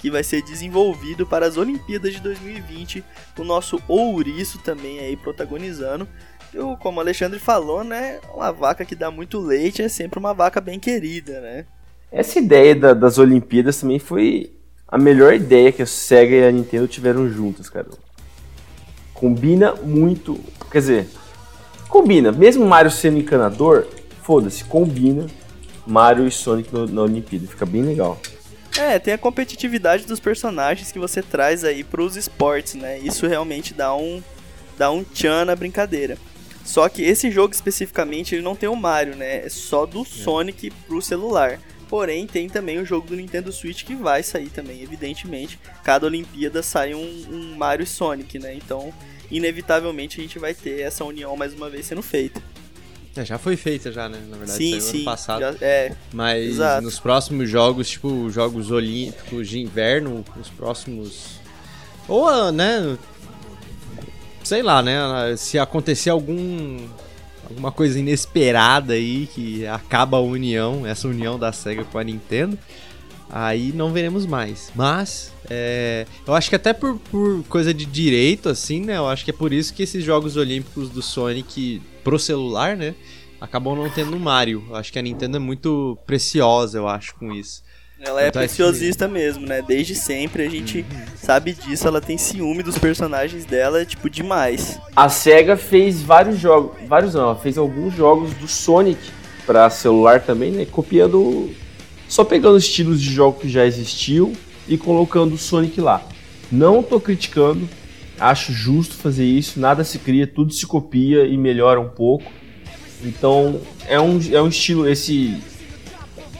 [0.00, 3.04] que vai ser desenvolvido para as Olimpíadas de 2020.
[3.38, 6.06] O nosso Ouriço também aí protagonizando.
[6.52, 8.18] Eu, como o Alexandre falou, né?
[8.34, 11.66] Uma vaca que dá muito leite é sempre uma vaca bem querida, né?
[12.10, 14.52] Essa ideia da, das Olimpíadas também foi
[14.88, 17.86] a melhor ideia que a Sega e a Nintendo tiveram juntas, cara.
[19.20, 20.40] Combina muito.
[20.72, 21.08] Quer dizer,
[21.90, 22.32] combina.
[22.32, 23.86] Mesmo Mario sendo encanador,
[24.22, 25.26] foda-se, combina
[25.86, 27.46] Mario e Sonic no, na Olimpíada.
[27.46, 28.18] Fica bem legal.
[28.78, 32.98] É, tem a competitividade dos personagens que você traz aí pros esportes, né?
[32.98, 34.22] Isso realmente dá um,
[34.78, 36.16] dá um tchan na brincadeira.
[36.64, 39.44] Só que esse jogo especificamente ele não tem o Mario, né?
[39.44, 40.04] É só do é.
[40.06, 41.58] Sonic pro celular.
[41.90, 45.58] Porém, tem também o jogo do Nintendo Switch que vai sair também, evidentemente.
[45.82, 48.54] Cada Olimpíada sai um, um Mario e Sonic, né?
[48.54, 48.94] Então,
[49.28, 52.40] inevitavelmente a gente vai ter essa união mais uma vez sendo feita.
[53.16, 54.18] É, já foi feita já, né?
[54.28, 54.96] Na verdade, sim, saiu sim.
[54.98, 55.40] ano passado.
[55.40, 56.82] já- é, Mas Exato.
[56.82, 61.40] nos próximos jogos, tipo, jogos olímpicos de inverno, os próximos.
[62.06, 62.96] Ou, ah, né?
[64.44, 64.96] Sei lá, né?
[65.36, 66.86] Se acontecer algum.
[67.50, 72.58] Alguma coisa inesperada aí que acaba a união, essa união da SEGA com a Nintendo,
[73.28, 74.70] aí não veremos mais.
[74.74, 78.96] Mas, é, eu acho que até por, por coisa de direito, assim, né?
[78.96, 82.94] Eu acho que é por isso que esses jogos olímpicos do Sonic pro celular, né?
[83.40, 84.64] acabam não tendo Mario.
[84.68, 87.62] Eu acho que a Nintendo é muito preciosa, eu acho, com isso.
[88.00, 89.62] Ela é é que- preciosista mesmo, né?
[89.66, 90.84] Desde sempre a gente
[91.16, 94.78] sabe disso, ela tem ciúme dos personagens dela, tipo, demais.
[94.96, 98.98] A SEGA fez vários jogos, vários não, ela fez alguns jogos do Sonic
[99.46, 100.64] pra celular também, né?
[100.64, 101.50] Copiando,
[102.08, 104.32] só pegando estilos de jogo que já existiu
[104.68, 106.02] e colocando o Sonic lá.
[106.50, 107.68] Não tô criticando,
[108.18, 112.30] acho justo fazer isso, nada se cria, tudo se copia e melhora um pouco.
[113.04, 115.36] Então é um, é um estilo, esse.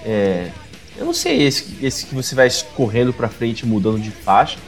[0.04, 0.50] É,
[1.00, 4.58] eu não sei, esse, esse que você vai correndo pra frente mudando de faixa,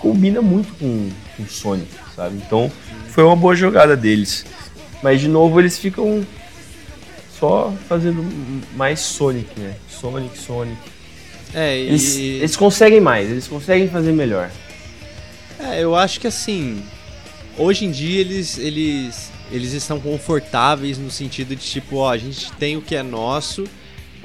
[0.00, 2.36] combina muito com com o Sonic, sabe?
[2.36, 2.70] Então
[3.10, 4.44] foi uma boa jogada deles.
[5.02, 6.26] Mas de novo eles ficam
[7.38, 8.24] só fazendo
[8.74, 9.76] mais Sonic, né?
[9.88, 10.78] Sonic, Sonic.
[11.54, 11.88] É, e.
[11.88, 14.50] Eles, eles conseguem mais, eles conseguem fazer melhor.
[15.58, 16.82] É, eu acho que assim.
[17.58, 22.52] Hoje em dia eles, eles, eles estão confortáveis no sentido de tipo, ó, a gente
[22.52, 23.64] tem o que é nosso,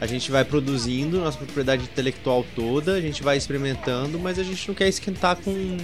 [0.01, 4.67] a gente vai produzindo nossa propriedade intelectual toda, a gente vai experimentando, mas a gente
[4.67, 5.77] não quer esquentar com,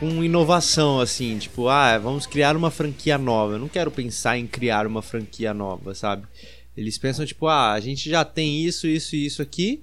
[0.00, 3.52] com inovação, assim, tipo, ah, vamos criar uma franquia nova.
[3.52, 6.26] Eu não quero pensar em criar uma franquia nova, sabe?
[6.74, 9.82] Eles pensam, tipo, ah, a gente já tem isso, isso e isso aqui.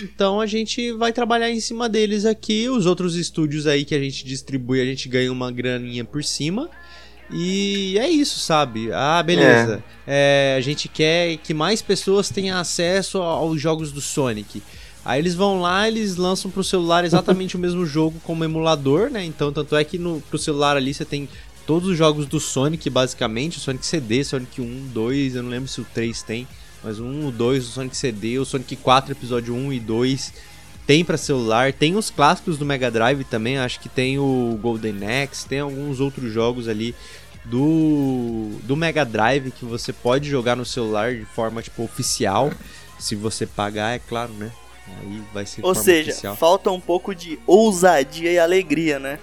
[0.00, 2.68] Então a gente vai trabalhar em cima deles aqui.
[2.68, 6.70] Os outros estúdios aí que a gente distribui, a gente ganha uma graninha por cima.
[7.32, 8.92] E é isso, sabe?
[8.92, 9.82] Ah, beleza.
[10.06, 14.62] É, a gente quer que mais pessoas tenham acesso aos jogos do Sonic.
[15.04, 19.24] Aí eles vão lá, eles lançam pro celular exatamente o mesmo jogo como emulador, né?
[19.24, 21.28] Então, tanto é que no, pro celular ali você tem
[21.66, 23.58] todos os jogos do Sonic, basicamente.
[23.58, 26.48] O Sonic CD, Sonic 1, 2, eu não lembro se o 3 tem.
[26.82, 30.32] Mas o 1, o 2, o Sonic CD, o Sonic 4, episódio 1 e 2
[30.90, 31.72] tem pra celular.
[31.72, 36.00] Tem os clássicos do Mega Drive também, acho que tem o Golden Axe, tem alguns
[36.00, 36.96] outros jogos ali
[37.44, 42.50] do, do Mega Drive que você pode jogar no celular de forma tipo oficial.
[42.98, 44.50] Se você pagar, é claro, né?
[45.00, 46.34] Aí vai ser de Ou seja, oficial.
[46.34, 49.20] falta um pouco de ousadia e alegria, né?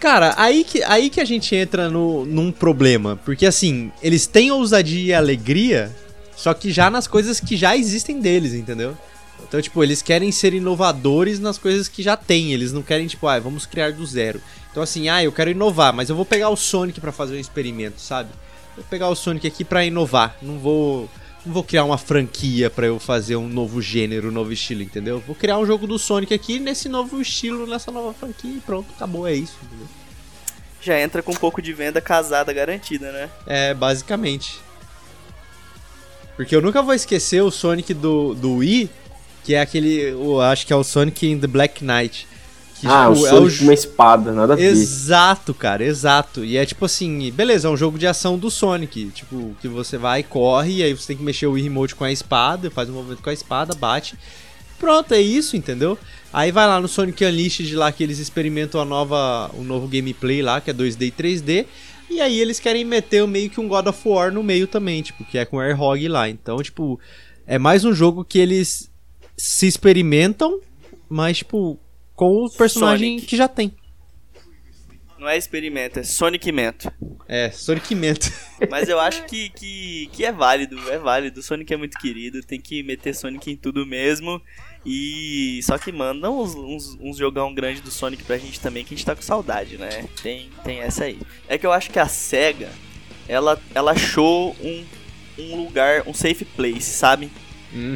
[0.00, 3.14] Cara, aí que, aí que a gente entra no, num problema.
[3.24, 5.94] Porque assim, eles têm ousadia e alegria,
[6.34, 8.98] só que já nas coisas que já existem deles, entendeu?
[9.42, 12.52] Então, tipo, eles querem ser inovadores nas coisas que já tem.
[12.52, 14.40] Eles não querem, tipo, ah, vamos criar do zero.
[14.70, 17.40] Então, assim, ah, eu quero inovar, mas eu vou pegar o Sonic pra fazer um
[17.40, 18.30] experimento, sabe?
[18.74, 20.36] Vou pegar o Sonic aqui pra inovar.
[20.42, 21.08] Não vou.
[21.46, 25.22] Não vou criar uma franquia pra eu fazer um novo gênero, um novo estilo, entendeu?
[25.26, 28.86] Vou criar um jogo do Sonic aqui nesse novo estilo, nessa nova franquia e pronto,
[28.96, 29.86] acabou, é isso, entendeu?
[30.80, 33.30] Já entra com um pouco de venda casada garantida, né?
[33.46, 34.58] É, basicamente.
[36.34, 38.90] Porque eu nunca vou esquecer o Sonic do, do Wii,
[39.44, 40.10] que é aquele.
[40.10, 42.26] Eu acho que é o Sonic in the Black Knight.
[42.80, 44.64] Que, ah, o tipo, Sonic jo- com uma espada, nada a ver.
[44.64, 46.44] Exato, cara, exato.
[46.44, 49.06] E é tipo assim, beleza, é um jogo de ação do Sonic.
[49.14, 52.04] Tipo, que você vai, corre, e aí você tem que mexer o Wii Remote com
[52.04, 54.16] a espada, faz um movimento com a espada, bate.
[54.78, 55.96] Pronto, é isso, entendeu?
[56.32, 60.42] Aí vai lá no Sonic Unleashed lá que eles experimentam a nova, o novo gameplay
[60.42, 61.66] lá, que é 2D e 3D.
[62.10, 65.24] E aí eles querem meter meio que um God of War no meio também, tipo,
[65.24, 66.28] que é com o Airhog lá.
[66.28, 66.98] Então, tipo,
[67.46, 68.90] é mais um jogo que eles
[69.36, 70.60] se experimentam,
[71.08, 71.78] mas, tipo,
[72.14, 73.26] com o personagem Sonic.
[73.26, 73.74] que já tem.
[75.18, 76.92] Não é experimento, é Sonic Mento.
[77.26, 78.30] É, Sonic Mento.
[78.68, 81.42] Mas eu acho que, que, que é válido, é válido.
[81.42, 84.42] Sonic é muito querido, tem que meter Sonic em tudo mesmo.
[84.84, 88.92] E só que manda uns, uns, uns jogão grande do Sonic pra gente também, que
[88.92, 90.06] a gente tá com saudade, né?
[90.22, 91.18] Tem, tem essa aí.
[91.48, 92.70] É que eu acho que a SEGA,
[93.26, 94.84] ela, ela achou um,
[95.38, 97.30] um lugar, um safe place, sabe?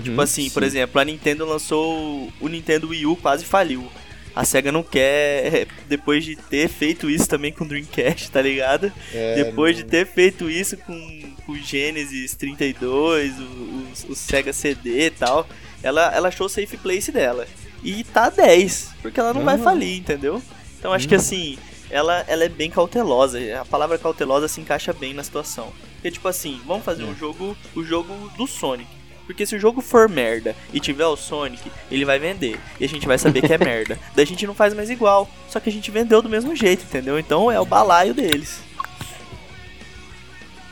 [0.02, 3.86] Tipo assim, por exemplo, a Nintendo lançou o Nintendo Wii U, quase faliu.
[4.34, 8.92] A SEGA não quer, depois de ter feito isso também com o Dreamcast, tá ligado?
[9.34, 15.06] depois de ter feito isso com, com o Genesis 32, o, o, o Sega CD
[15.06, 15.46] e tal,
[15.82, 17.46] ela, ela achou o safe place dela.
[17.82, 19.62] E tá 10, porque ela não vai Uhum.
[19.64, 20.42] falir, entendeu?
[20.78, 21.58] Então acho que assim,
[21.90, 23.38] ela, ela é bem cautelosa.
[23.60, 25.72] A palavra cautelosa se encaixa bem na situação.
[25.94, 28.88] Porque, tipo assim, vamos fazer um jogo, o jogo do Sonic.
[29.28, 32.58] Porque se o jogo for merda e tiver o Sonic, ele vai vender.
[32.80, 33.98] E a gente vai saber que é merda.
[34.16, 35.30] Daí a gente não faz mais igual.
[35.50, 37.18] Só que a gente vendeu do mesmo jeito, entendeu?
[37.18, 38.60] Então é o balaio deles.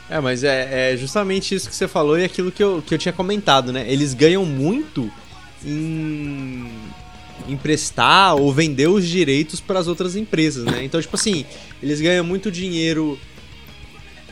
[0.09, 2.97] É, mas é, é justamente isso que você falou e aquilo que eu, que eu
[2.97, 3.85] tinha comentado, né?
[3.87, 5.07] Eles ganham muito
[5.63, 6.67] em
[7.47, 10.83] emprestar ou vender os direitos para as outras empresas, né?
[10.83, 11.45] Então, tipo assim,
[11.83, 13.19] eles ganham muito dinheiro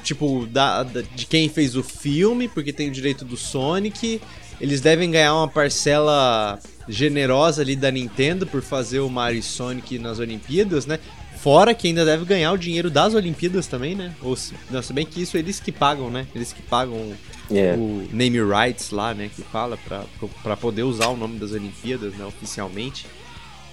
[0.06, 4.22] tipo da, da, de quem fez o filme, porque tem o direito do Sonic.
[4.62, 10.00] Eles devem ganhar uma parcela generosa ali da Nintendo por fazer o Mario e Sonic
[10.00, 11.00] nas Olimpíadas, né?
[11.38, 14.13] Fora que ainda deve ganhar o dinheiro das Olimpíadas também, né?
[14.22, 16.26] Ou se, não, se bem que isso eles que pagam, né?
[16.34, 17.13] Eles que pagam
[17.52, 17.74] É.
[17.78, 19.30] o name rights lá, né?
[19.36, 20.04] Que fala pra,
[20.41, 22.26] pra poder usar o nome das Olimpíadas, né?
[22.26, 23.06] Oficialmente.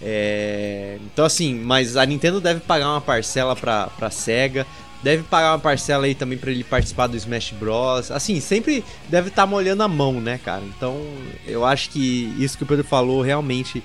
[0.02, 4.66] É, Então, assim, mas a Nintendo deve pagar uma parcela pra, pra SEGA.
[5.02, 8.10] Deve pagar uma parcela aí também pra ele participar do Smash Bros.
[8.10, 10.62] Assim, sempre deve estar molhando a mão, né, cara?
[10.64, 11.00] Então,
[11.46, 13.82] eu acho que isso que o Pedro falou realmente.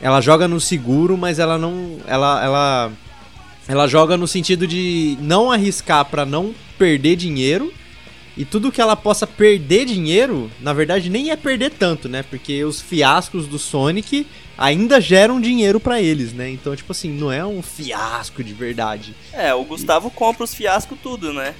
[0.00, 1.96] Ela joga no seguro, mas ela não.
[2.06, 2.92] Ela, ela,
[3.66, 7.72] ela joga no sentido de não arriscar pra não perder dinheiro.
[8.38, 12.22] E tudo que ela possa perder dinheiro, na verdade, nem é perder tanto, né?
[12.22, 14.24] Porque os fiascos do Sonic
[14.56, 16.48] ainda geram dinheiro pra eles, né?
[16.48, 19.12] Então, tipo assim, não é um fiasco de verdade.
[19.32, 21.52] É, o Gustavo compra os fiascos tudo, né?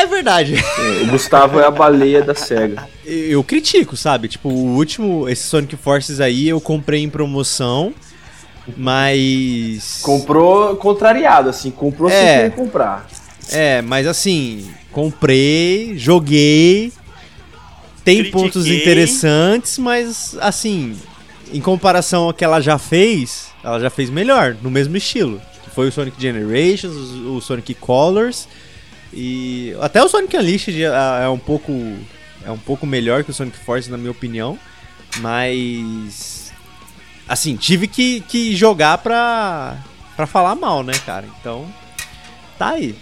[0.00, 0.54] É verdade.
[0.56, 2.86] É, o Gustavo é a baleia da SEGA.
[3.06, 4.28] Eu critico, sabe?
[4.28, 7.94] Tipo, o último, esse Sonic Forces aí, eu comprei em promoção,
[8.76, 10.00] mas.
[10.02, 12.12] Comprou contrariado, assim, comprou É.
[12.12, 13.06] sem querer comprar.
[13.50, 16.92] É, mas assim, comprei, joguei.
[18.04, 18.30] Tem Critiquei.
[18.30, 20.96] pontos interessantes, mas assim,
[21.52, 25.40] em comparação ao que ela já fez, ela já fez melhor, no mesmo estilo.
[25.64, 26.94] Que foi o Sonic Generations,
[27.26, 28.48] o Sonic Colors
[29.12, 31.72] e até o Sonic Unleashed é é um pouco
[32.44, 34.58] é um pouco melhor que o Sonic Force na minha opinião,
[35.18, 36.52] mas
[37.28, 39.76] assim, tive que, que jogar pra,
[40.16, 41.26] pra falar mal, né, cara?
[41.38, 41.66] Então,
[42.58, 42.94] tá aí.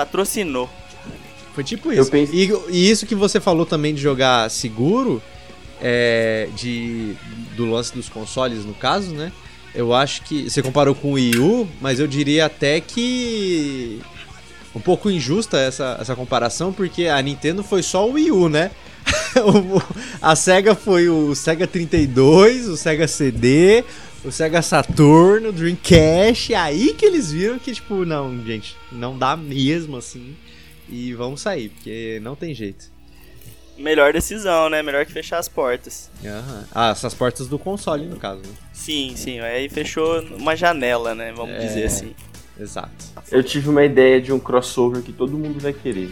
[0.00, 0.68] Patrocinou.
[1.54, 2.16] Foi tipo Eu isso.
[2.32, 5.22] E, e isso que você falou também de jogar seguro,
[5.80, 7.14] é, de,
[7.54, 9.30] do lance dos consoles, no caso, né?
[9.74, 10.48] Eu acho que.
[10.48, 14.00] Você comparou com o Wii U, mas eu diria até que.
[14.74, 18.70] Um pouco injusta essa, essa comparação, porque a Nintendo foi só o Wii U, né?
[20.22, 23.84] A SEGA foi o Sega 32, o Sega CD,
[24.24, 29.16] o Sega Saturn, o Dreamcast, e aí que eles viram que, tipo, não, gente, não
[29.18, 30.36] dá mesmo assim.
[30.88, 32.90] E vamos sair, porque não tem jeito.
[33.78, 34.82] Melhor decisão, né?
[34.82, 36.10] Melhor que fechar as portas.
[36.24, 36.64] Aham.
[36.74, 38.48] Ah, essas portas do console, no caso, né?
[38.72, 39.40] Sim, sim.
[39.40, 41.32] Aí fechou uma janela, né?
[41.34, 41.58] Vamos É.
[41.60, 42.14] dizer assim.
[42.58, 42.90] Exato.
[43.30, 46.10] Eu tive uma ideia de um crossover que todo mundo vai querer.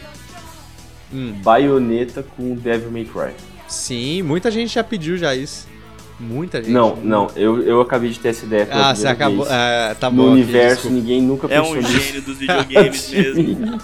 [1.13, 1.33] Hum.
[1.43, 3.35] Baioneta com Devil May Cry.
[3.67, 5.67] Sim, muita gente já pediu já isso.
[6.21, 6.73] Muita gente.
[6.73, 9.45] Não, não, eu, eu acabei de ter essa ideia pela Ah, você acabou.
[9.45, 9.51] vez.
[9.53, 10.31] Ah, tá No bom.
[10.33, 11.91] universo, ninguém nunca É pensou um nisso.
[12.01, 13.79] gênio dos videogames mesmo.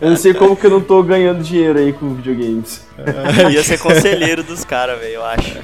[0.00, 2.84] Eu não sei como que eu não tô ganhando dinheiro aí com videogames.
[3.52, 5.58] Ia ser conselheiro dos caras, velho, eu acho.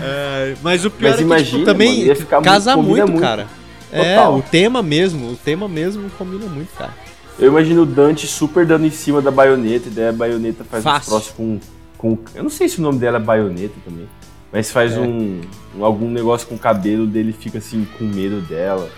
[0.00, 3.46] É, mas o pior Mas é que imagina, tipo, também mano, casa muito- muito, cara.
[3.92, 4.36] É, Total.
[4.36, 6.92] o tema mesmo, o tema mesmo combina muito, cara.
[7.38, 10.82] Eu imagino o Dante super dando em cima da baioneta, e daí a baioneta faz
[10.84, 11.10] um Fácil.
[11.10, 11.58] troço com,
[11.96, 12.18] com.
[12.34, 14.06] Eu não sei se o nome dela é baioneta também.
[14.52, 14.98] Mas faz É.
[15.00, 15.40] um,
[15.76, 18.90] um- algum negócio com o cabelo dele fica assim com medo dela.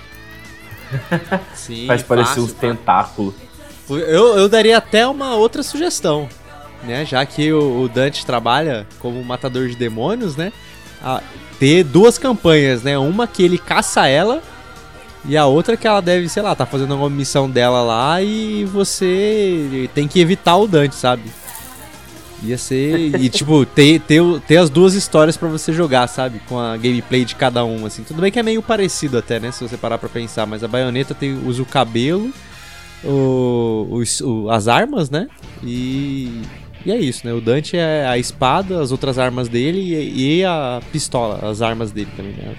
[1.54, 3.34] Sim, faz parecer uns tentáculos.
[3.88, 6.28] Eu, eu daria até uma outra sugestão,
[6.84, 7.04] né?
[7.04, 10.52] Já que o, o Dante trabalha como matador de demônios, né?
[11.02, 11.20] A-
[11.58, 12.96] ter duas campanhas, né?
[12.96, 14.40] Uma que ele caça ela
[15.24, 18.64] e a outra que ela deve, sei lá, tá fazendo alguma missão dela lá e
[18.66, 21.24] você tem que evitar o Dante, sabe?
[22.42, 23.20] Ia ser.
[23.20, 26.40] E, tipo, ter, ter, ter as duas histórias pra você jogar, sabe?
[26.48, 28.02] Com a gameplay de cada um, assim.
[28.02, 29.50] Tudo bem que é meio parecido até, né?
[29.52, 30.46] Se você parar pra pensar.
[30.46, 32.32] Mas a baioneta tem, usa o cabelo,
[33.04, 35.28] o, os- o- as armas, né?
[35.62, 36.42] E.
[36.86, 37.32] E é isso, né?
[37.34, 41.92] O Dante é a espada, as outras armas dele e, e a pistola, as armas
[41.92, 42.54] dele também, né?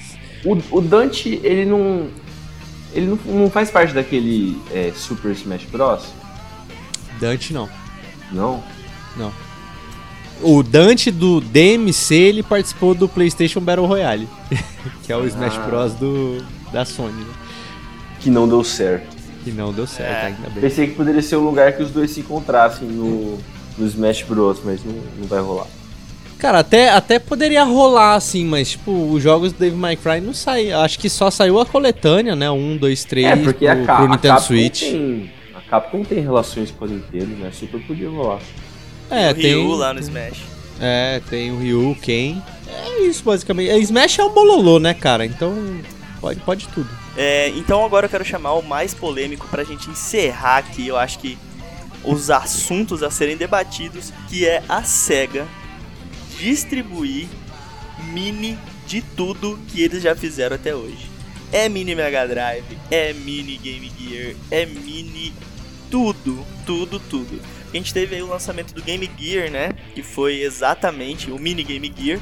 [0.46, 2.08] O, o Dante, ele não.
[2.94, 6.04] Ele não, não faz parte daquele é, Super Smash Bros?
[7.20, 7.68] Dante não.
[8.32, 9.32] Não?
[10.44, 14.28] O Dante do DMC, ele participou do PlayStation Battle Royale,
[15.04, 15.68] que é o Smash Ah.
[15.68, 17.34] Bros do, da Sony, né?
[18.20, 19.16] Que não deu certo.
[19.44, 20.26] Que não deu certo, É.
[20.28, 20.62] ainda bem.
[20.62, 23.38] Pensei que poderia ser o lugar que os dois se encontrassem no,
[23.78, 25.68] no Smash Bros, mas não, não vai rolar.
[26.38, 30.34] Cara, até, até poderia rolar, assim, mas, tipo, os jogos do Dave May Cry não
[30.34, 30.82] saíram.
[30.82, 32.50] Acho que só saiu a coletânea, né?
[32.50, 34.80] Um, dois, três É, porque pro, a, Ca- pro a Nintendo Capcom Switch.
[34.82, 35.32] tem.
[35.56, 37.52] A Capcom tem relações com a Nintendo, né?
[37.54, 38.40] Super podia rolar.
[39.12, 39.44] É, o tem.
[39.44, 40.38] Ryu lá no Smash.
[40.80, 42.42] É, tem o Ryu, o Ken.
[42.68, 43.70] É isso, basicamente.
[43.70, 45.26] É, Smash é um bololô, né, cara?
[45.26, 45.54] Então,
[46.20, 46.90] pode, pode tudo.
[47.18, 51.20] É, então agora eu quero chamar o mais polêmico pra gente encerrar aqui, eu acho
[51.20, 51.38] que
[52.04, 55.46] os assuntos a serem debatidos, que é a SEGA
[56.40, 57.28] distribuir
[58.14, 58.58] mini
[58.88, 61.10] de tudo que eles já fizeram até hoje.
[61.52, 65.34] É mini Mega Drive, é mini Game Gear, é mini
[65.90, 67.42] tudo, tudo, tudo.
[67.72, 69.72] A gente teve aí o lançamento do Game Gear, né?
[69.96, 72.20] Que foi exatamente o mini Game Gear,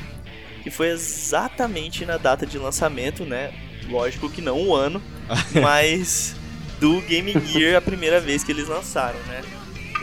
[0.61, 3.51] que foi exatamente na data de lançamento, né?
[3.89, 5.01] Lógico que não o ano,
[5.59, 6.35] mas
[6.79, 9.41] do Game Gear a primeira vez que eles lançaram, né?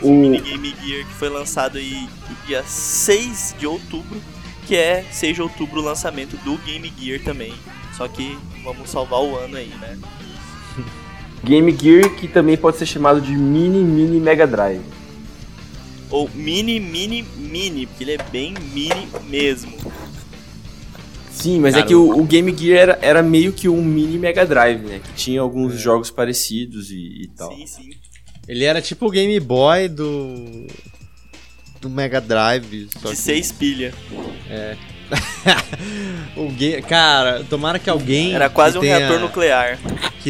[0.01, 2.07] O mini Game Gear que foi lançado aí
[2.45, 4.21] dia 6 de outubro,
[4.67, 7.53] que é 6 de outubro o lançamento do Game Gear também.
[7.95, 9.97] Só que vamos salvar o ano aí, né?
[11.43, 14.81] Game Gear que também pode ser chamado de Mini Mini Mega Drive.
[16.09, 19.77] Ou Mini Mini Mini, porque ele é bem mini mesmo.
[21.37, 23.81] Sim, mas é Cara, é que o, o, Game Gear era, era meio que um
[23.81, 24.99] mini Mega Drive, né?
[25.03, 25.77] Que tinha alguns é.
[25.77, 27.55] jogos parecidos e, e, tal.
[27.55, 27.89] Sim, sim.
[28.47, 30.65] Ele era tipo o Game Boy do.
[31.79, 32.87] do Mega Drive.
[32.99, 33.21] Só de que...
[33.21, 33.93] seis pilha.
[34.49, 34.75] É.
[36.35, 38.33] o game, cara, tomara que alguém.
[38.33, 39.77] Era quase um tenha, reator nuclear.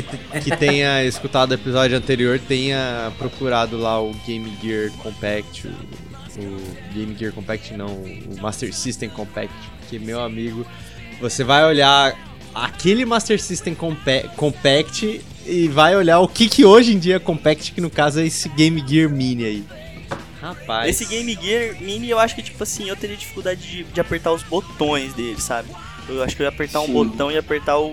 [0.02, 5.68] Que, que tenha escutado o episódio anterior, tenha procurado lá o Game Gear Compact.
[5.68, 5.72] O,
[6.40, 9.54] o Game Gear Compact, não, o Master System Compact.
[9.80, 10.66] Porque, meu amigo,
[11.20, 12.16] você vai olhar
[12.54, 13.76] aquele Master System
[14.36, 18.20] Compact e vai olhar o que, que hoje em dia é Compact, que no caso
[18.20, 19.64] é esse Game Gear Mini aí.
[20.42, 20.90] Rapaz.
[20.90, 24.32] Esse Game Gear Mini eu acho que, tipo assim, eu teria dificuldade de, de apertar
[24.32, 25.70] os botões dele, sabe?
[26.08, 26.92] Eu acho que eu ia apertar Sim.
[26.92, 27.92] um botão e apertar o,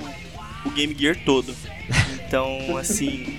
[0.65, 1.55] o Game Gear todo.
[2.27, 3.39] Então, assim.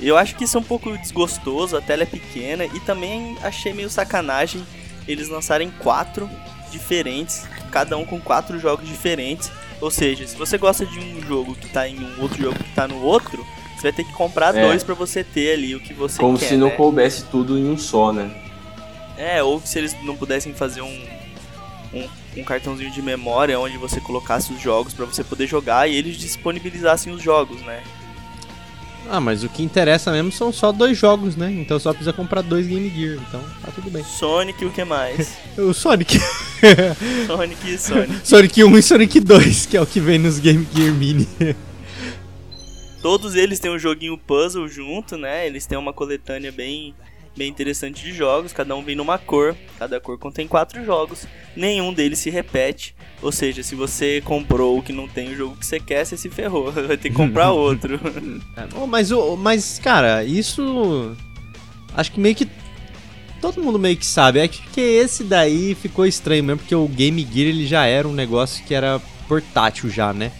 [0.00, 3.72] Eu acho que isso é um pouco desgostoso, a tela é pequena e também achei
[3.72, 4.66] meio sacanagem
[5.06, 6.28] eles lançarem quatro
[6.72, 9.50] diferentes, cada um com quatro jogos diferentes.
[9.80, 12.74] Ou seja, se você gosta de um jogo que tá em um outro jogo que
[12.74, 14.66] tá no outro, você vai ter que comprar é.
[14.66, 16.46] dois para você ter ali o que você Como quer.
[16.46, 16.76] Como se não né?
[16.76, 18.30] coubesse tudo em um só, né?
[19.16, 21.04] É, ou se eles não pudessem fazer um,
[21.92, 25.94] um, um cartãozinho de memória onde você colocasse os jogos para você poder jogar e
[25.94, 27.82] eles disponibilizassem os jogos, né?
[29.10, 31.50] Ah, mas o que interessa mesmo são só dois jogos, né?
[31.50, 34.04] Então só precisa comprar dois Game Gear, então tá tudo bem.
[34.04, 35.36] Sonic e o que mais?
[35.58, 36.18] o Sonic.
[37.26, 38.26] Sonic e Sonic.
[38.26, 41.28] Sonic 1 e Sonic 2, que é o que vem nos Game Gear Mini.
[43.02, 45.44] Todos eles têm um joguinho puzzle junto, né?
[45.46, 46.94] Eles têm uma coletânea bem
[47.36, 51.26] bem interessante de jogos, cada um vem numa cor, cada cor contém quatro jogos,
[51.56, 55.56] nenhum deles se repete, ou seja, se você comprou o que não tem o jogo
[55.56, 57.98] que você quer, você se ferrou, vai ter que comprar outro.
[58.74, 61.16] oh, mas, mas, cara, isso
[61.94, 62.48] acho que meio que
[63.40, 67.20] todo mundo meio que sabe, é que esse daí ficou estranho mesmo, porque o Game
[67.22, 70.30] Gear ele já era um negócio que era portátil já, né?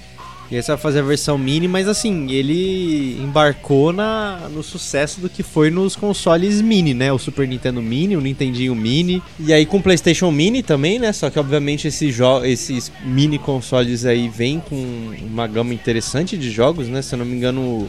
[0.53, 5.19] E aí você vai fazer a versão mini, mas assim, ele embarcou na, no sucesso
[5.19, 7.11] do que foi nos consoles mini, né?
[7.11, 9.23] O Super Nintendo Mini, o Nintendinho Mini.
[9.41, 11.11] E aí com o PlayStation Mini também, né?
[11.15, 16.87] Só que obviamente esses, esses mini consoles aí vêm com uma gama interessante de jogos,
[16.87, 17.01] né?
[17.01, 17.89] Se eu não me engano,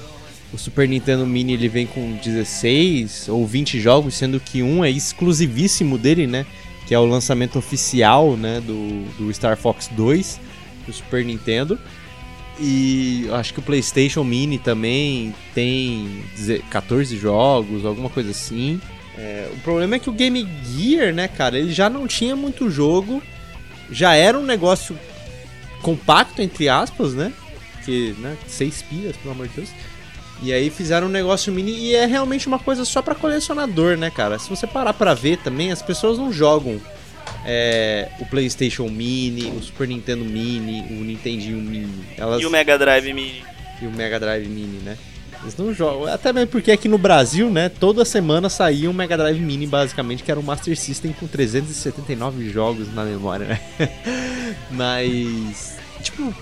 [0.54, 4.90] o Super Nintendo Mini ele vem com 16 ou 20 jogos, sendo que um é
[4.90, 6.46] exclusivíssimo dele, né?
[6.88, 8.62] Que é o lançamento oficial, né?
[8.62, 10.40] Do, do Star Fox 2
[10.88, 11.78] do Super Nintendo.
[12.60, 16.24] E acho que o PlayStation Mini também tem
[16.70, 18.80] 14 jogos, alguma coisa assim.
[19.18, 22.70] É, o problema é que o Game Gear, né, cara, ele já não tinha muito
[22.70, 23.22] jogo,
[23.92, 24.98] já era um negócio
[25.82, 27.34] compacto, entre aspas, né?
[27.86, 29.70] Que, né, seis pias, pelo amor de Deus.
[30.42, 34.10] E aí fizeram um negócio mini e é realmente uma coisa só para colecionador, né,
[34.10, 34.40] cara?
[34.40, 36.82] Se você parar pra ver também, as pessoas não jogam
[37.46, 42.06] é, o PlayStation Mini, o Super Nintendo Mini, o Nintendinho Mini.
[42.18, 42.42] Elas...
[42.42, 43.44] E o Mega Drive Mini.
[43.82, 44.98] E o Mega Drive Mini, né?
[45.42, 46.12] Eles não jogam.
[46.12, 50.24] Até mesmo porque aqui no Brasil, né, toda semana saía um Mega Drive Mini, basicamente,
[50.24, 53.60] que era um Master System com 379 jogos na memória, né?
[54.72, 55.76] Mas.
[56.02, 56.34] Tipo,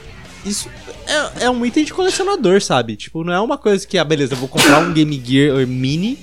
[0.45, 0.69] isso
[1.07, 2.95] é, é um item de colecionador, sabe?
[2.95, 6.19] Tipo, não é uma coisa que, ah, beleza, eu vou comprar um Game Gear Mini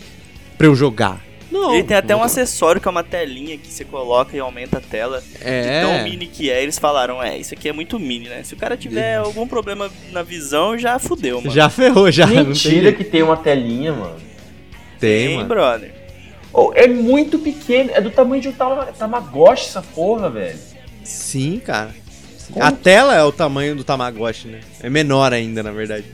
[0.56, 1.27] pra eu jogar.
[1.58, 1.74] Não.
[1.74, 4.80] Ele tem até um acessório que é uma telinha que você coloca e aumenta a
[4.80, 5.22] tela.
[5.40, 5.80] É.
[5.80, 8.42] De tão mini que é, eles falaram, é, isso aqui é muito mini, né?
[8.42, 11.50] Se o cara tiver algum problema na visão, já fudeu, mano.
[11.50, 12.26] Já ferrou, já.
[12.26, 12.94] Mentira tem...
[12.94, 14.16] que tem uma telinha, mano.
[14.98, 15.48] Tem, tem mano.
[15.48, 15.94] brother.
[16.52, 20.58] Oh, é muito pequeno, é do tamanho de um Tamagotchi essa porra, velho.
[21.04, 21.94] Sim, cara.
[22.50, 22.64] Como?
[22.64, 24.60] A tela é o tamanho do Tamagotchi, né?
[24.80, 26.06] É menor ainda, na verdade.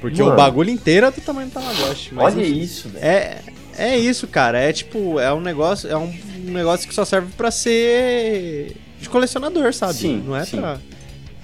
[0.00, 0.34] Porque Mano.
[0.34, 2.12] o bagulho inteiro é do tamanho do Tamagotchi.
[2.16, 3.04] Olha isso, velho.
[3.04, 3.38] É,
[3.78, 4.58] é isso, cara.
[4.58, 6.12] É tipo, é um negócio, é um
[6.42, 9.94] negócio que só serve para ser de colecionador, sabe?
[9.94, 10.58] Sim, não é sim.
[10.58, 10.78] pra.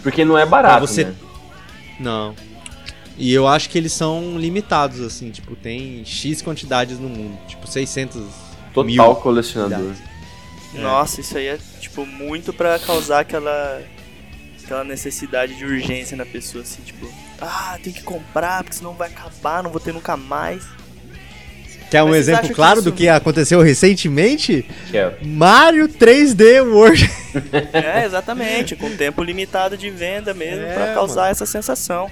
[0.02, 1.04] Porque não é barato, pra você...
[1.04, 1.14] né?
[1.98, 2.34] Não.
[3.16, 7.38] E eu acho que eles são limitados, assim, tipo, tem X quantidades no mundo.
[7.46, 8.24] Tipo, 600
[8.72, 9.92] Total mil colecionador.
[10.74, 10.78] É.
[10.80, 13.80] Nossa, isso aí é, tipo, muito pra causar aquela.
[14.62, 17.08] aquela necessidade de urgência na pessoa, assim, tipo,
[17.40, 20.64] ah, tem que comprar, porque senão vai acabar, não vou ter nunca mais.
[21.94, 24.66] Quer um Mas vocês exemplo que claro isso- do que aconteceu recentemente?
[24.90, 25.14] Quero.
[25.24, 27.08] Mario 3D World.
[27.72, 31.30] É, exatamente, com tempo limitado de venda mesmo, É, pra causar mano.
[31.32, 32.10] essa sensação.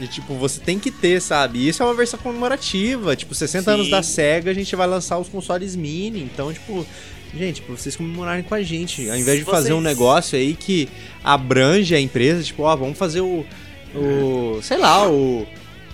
[0.00, 1.58] E, tipo, você tem que ter, sabe?
[1.60, 3.16] E Isso é uma versão comemorativa.
[3.16, 3.90] Tipo, 60 anos Sim.
[3.92, 6.22] da SEGA, a gente vai lançar os consoles mini.
[6.22, 6.86] Então, tipo,
[7.34, 9.08] gente, pra vocês comemorarem com a gente.
[9.08, 10.88] Ao invés de fazer um Vocês- negócio aí que
[11.24, 13.44] abrange a empresa, tipo, ó, vamos fazer o.
[13.94, 15.46] o sei lá, o.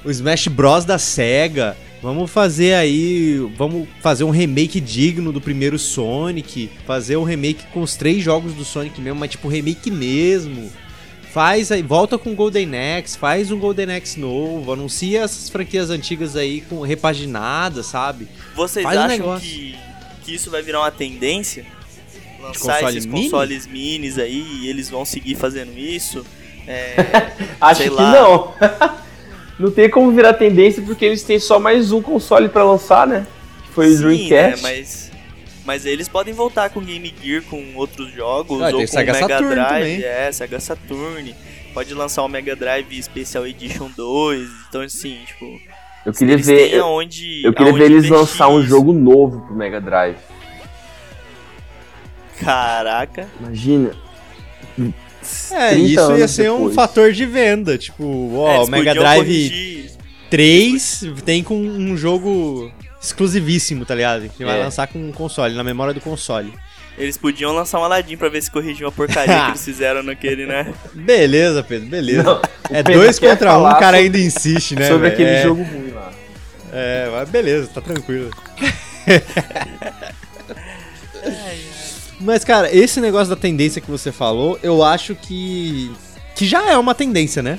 [0.05, 1.77] O Smash Bros da SEGA.
[2.03, 3.37] Vamos fazer aí.
[3.57, 6.69] Vamos fazer um remake digno do primeiro Sonic.
[6.85, 10.69] Fazer um remake com os três jogos do Sonic mesmo, mas tipo, remake mesmo.
[11.33, 15.89] Faz aí, volta com o Golden Axe, faz um Golden Axe novo, anuncia essas franquias
[15.89, 18.29] antigas aí com repaginadas, sabe?
[18.55, 19.49] Vocês Faz um acham negócio.
[19.49, 19.79] que,
[20.25, 21.65] que isso vai virar uma tendência?
[22.39, 23.23] Lançar console esses mini?
[23.31, 26.27] consoles minis aí e eles vão seguir fazendo isso?
[26.67, 26.97] É,
[27.59, 28.13] Acho Sei que lá.
[28.13, 28.53] não.
[29.59, 33.27] não tem como virar tendência porque eles têm só mais um console pra lançar, né?
[33.67, 34.63] Que foi o sim, Dreamcast.
[34.63, 35.11] né, mas,
[35.65, 39.13] mas eles podem voltar com Game Gear, com outros jogos, Ah, tem ou com Sega
[39.13, 40.05] o Mega Saturn Drive, também.
[40.05, 41.35] é, Sega Saturn.
[41.73, 45.47] Pode lançar o Mega Drive Special Edition 2, então assim, tipo...
[46.05, 46.57] Eu queria eles ver.
[46.69, 50.17] têm Eu, aonde, eu queria ver eles lançar um jogo novo pro Mega Drive.
[52.41, 53.29] Caraca.
[53.41, 53.93] Imagina.
[55.53, 56.75] É, 30 isso ia ser um depois.
[56.75, 57.77] fator de venda.
[57.79, 58.03] Tipo,
[58.49, 59.91] É, ó, o Mega Drive corrigir
[60.31, 62.71] 3 tem com um jogo
[63.01, 64.29] exclusivíssimo, tá ligado?
[64.29, 64.65] Que vai É.
[64.65, 66.53] lançar com um console, na memória do console.
[66.99, 70.45] Eles podiam lançar um Aladdin pra ver se corrigiam a porcaria que eles fizeram naquele,
[70.47, 70.73] né?
[70.95, 72.23] Beleza, Pedro, beleza.
[72.23, 74.87] Não, é Pedro dois contra um, o cara ainda insiste, né?
[74.89, 75.13] sobre velho?
[75.15, 76.13] aquele é, jogo ruim lá.
[76.73, 78.31] É, mas beleza, tá tranquilo.
[82.23, 85.91] Mas, cara, esse negócio da tendência que você falou, eu acho que.
[86.35, 87.59] que já é uma tendência, né?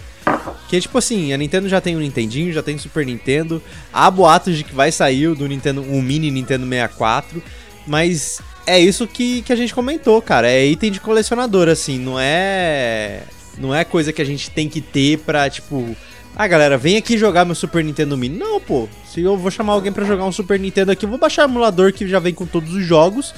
[0.70, 3.62] Que tipo assim, a Nintendo já tem o Nintendinho, já tem o Super Nintendo.
[3.92, 7.44] Há boatos de que vai sair o do Nintendo, um mini Nintendo 64.
[7.86, 10.50] Mas é isso que, que a gente comentou, cara.
[10.50, 13.24] É item de colecionador, assim, não é.
[13.58, 15.96] Não é coisa que a gente tem que ter pra, tipo.
[16.36, 18.38] Ah, galera, vem aqui jogar meu Super Nintendo Mini.
[18.38, 18.88] Não, pô.
[19.06, 21.52] Se eu vou chamar alguém pra jogar um Super Nintendo aqui, eu vou baixar o
[21.52, 23.34] emulador que já vem com todos os jogos.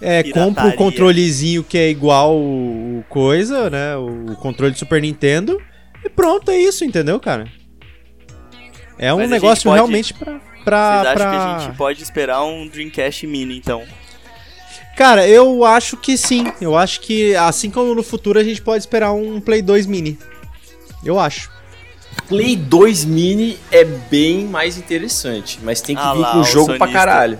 [0.00, 3.96] É, compro o controlezinho que é igual o coisa, né?
[3.96, 5.60] O controle do Super Nintendo.
[6.04, 7.46] E pronto, é isso, entendeu, cara?
[8.98, 10.40] É um Mas negócio pode- realmente pra.
[10.64, 11.30] pra, Vocês acham pra...
[11.30, 13.82] que a gente pode esperar um Dreamcast Mini, então?
[14.96, 16.52] Cara, eu acho que sim.
[16.60, 20.18] Eu acho que, assim como no futuro, a gente pode esperar um Play 2 Mini.
[21.04, 21.50] Eu acho.
[22.28, 26.44] Play 2 Mini é bem mais interessante, mas tem que Ah vir lá, com o
[26.44, 26.92] jogo pra sonista.
[26.98, 27.38] caralho.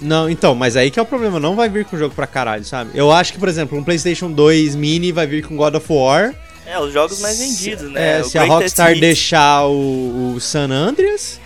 [0.00, 2.64] Não, então, mas aí que é o problema, não vai vir com jogo pra caralho,
[2.64, 2.90] sabe?
[2.94, 6.34] Eu acho que, por exemplo, um PlayStation 2 Mini vai vir com God of War.
[6.66, 8.18] É, os jogos mais vendidos, né?
[8.18, 9.00] É, O se a Greatest Rockstar Hits.
[9.00, 11.38] deixar o, o San Andreas.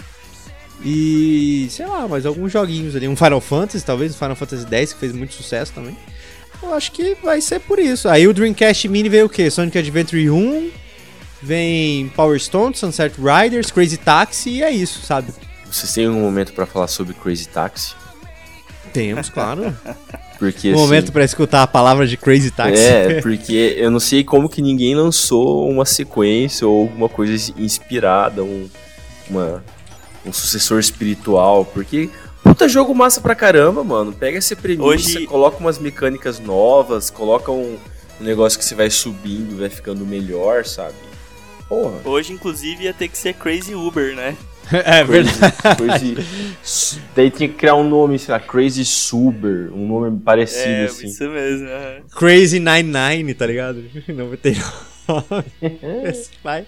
[0.84, 3.08] E, sei lá, mais alguns joguinhos ali.
[3.08, 5.96] Um Final Fantasy, talvez, um Final Fantasy X, que fez muito sucesso também.
[6.62, 8.08] Eu acho que vai ser por isso.
[8.08, 9.50] Aí o Dreamcast Mini veio o quê?
[9.50, 10.70] Sonic Adventure 1,
[11.42, 15.32] vem Power Stone, Sunset Riders, Crazy Taxi e é isso, sabe?
[15.70, 17.94] Vocês têm um momento pra falar sobre Crazy Taxi?
[18.98, 19.76] Temos, claro.
[20.38, 22.82] Porque um assim, momento pra escutar a palavra de Crazy Taxi.
[22.82, 28.42] É, porque eu não sei como que ninguém lançou uma sequência ou alguma coisa inspirada,
[28.42, 28.68] um,
[29.28, 29.64] uma,
[30.24, 32.08] um sucessor espiritual, porque
[32.42, 34.12] puta jogo massa pra caramba, mano.
[34.12, 37.76] Pega essa premissa, Hoje- coloca umas mecânicas novas, coloca um,
[38.20, 40.94] um negócio que você vai subindo, vai ficando melhor, sabe?
[41.68, 42.00] Porra.
[42.04, 44.36] Hoje, inclusive, ia ter que ser Crazy Uber, né?
[44.84, 45.54] é verdade.
[45.76, 50.64] Crazy, crazy, daí tinha que criar um nome, sei lá, Crazy Suber, um nome parecido
[50.68, 51.06] É, assim.
[51.06, 51.66] isso mesmo.
[51.68, 52.02] aham.
[52.14, 53.84] Crazy 99, tá ligado?
[54.08, 54.88] 99.
[56.06, 56.66] Esse pai.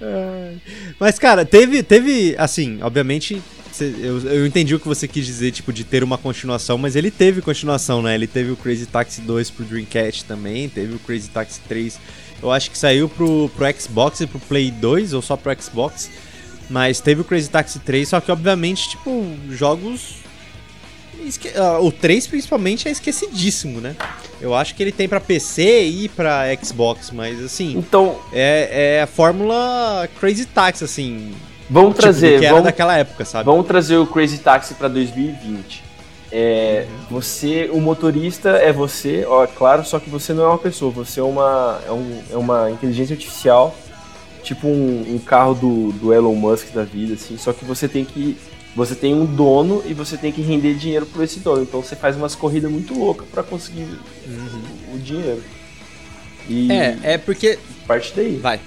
[0.00, 0.60] Ai.
[0.98, 3.40] Mas, cara, teve, teve, assim, obviamente,
[3.80, 7.12] eu, eu entendi o que você quis dizer, tipo, de ter uma continuação, mas ele
[7.12, 8.14] teve continuação, né?
[8.14, 12.00] Ele teve o Crazy Taxi 2 pro Dreamcast também, teve o Crazy Taxi 3,
[12.42, 16.10] eu acho que saiu pro, pro Xbox e pro Play 2, ou só pro Xbox,
[16.70, 20.14] mas teve o Crazy Taxi 3, só que, obviamente, tipo, jogos...
[21.26, 23.94] esque- ah, O 3 principalmente é esquecidíssimo, né?
[24.40, 29.02] Eu acho que ele tem pra PC e pra Xbox, mas assim, Então, é, é
[29.02, 31.32] a fórmula Crazy Taxi, assim.
[31.68, 33.44] vamos tipo, trazer, que era vamos, daquela época, sabe?
[33.44, 35.82] Vamos trazer o Crazy Taxi para 2020.
[36.32, 40.90] É, você, o motorista é você, ó, claro, só que você não é uma pessoa,
[40.92, 43.76] você é uma, é um- é uma inteligência artificial
[44.42, 48.04] tipo um, um carro do, do Elon Musk da vida, assim, só que você tem
[48.04, 48.36] que.
[48.76, 51.62] Você tem um dono e você tem que render dinheiro por esse dono.
[51.62, 53.86] Então você faz umas corridas muito loucas para conseguir
[54.94, 55.42] o dinheiro.
[56.48, 57.58] E É, é porque.
[57.86, 58.36] parte daí.
[58.36, 58.60] Vai.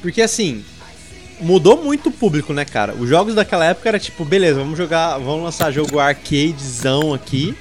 [0.00, 0.64] Porque assim.
[1.40, 2.94] Mudou muito o público, né, cara?
[2.94, 7.54] Os jogos daquela época era tipo, beleza, vamos jogar, vamos lançar jogo arcadezão aqui.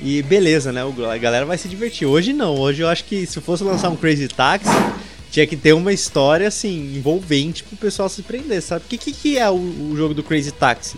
[0.00, 0.82] E beleza, né?
[0.82, 2.06] A galera vai se divertir.
[2.06, 4.70] Hoje não, hoje eu acho que se fosse lançar um Crazy Taxi,
[5.30, 8.84] tinha que ter uma história assim, envolvente pro pessoal se prender, sabe?
[8.84, 10.96] O que, que, que é o, o jogo do Crazy Taxi?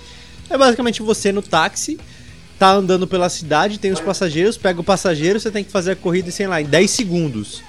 [0.49, 1.99] É basicamente você no táxi,
[2.59, 5.97] tá andando pela cidade, tem os passageiros, pega o passageiro, você tem que fazer a
[5.97, 7.63] corrida, sei lá, em 10 segundos.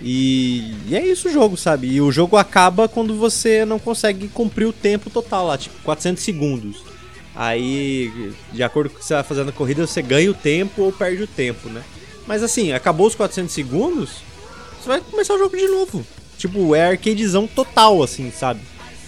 [0.00, 1.88] E, e é isso o jogo, sabe?
[1.88, 6.22] E o jogo acaba quando você não consegue cumprir o tempo total lá, tipo 400
[6.22, 6.82] segundos.
[7.34, 10.82] Aí, de acordo com o que você vai fazendo a corrida, você ganha o tempo
[10.82, 11.82] ou perde o tempo, né?
[12.26, 14.18] Mas assim, acabou os 400 segundos,
[14.84, 16.06] você vai começar o jogo de novo.
[16.36, 18.60] Tipo, é arcadezão total, assim, sabe?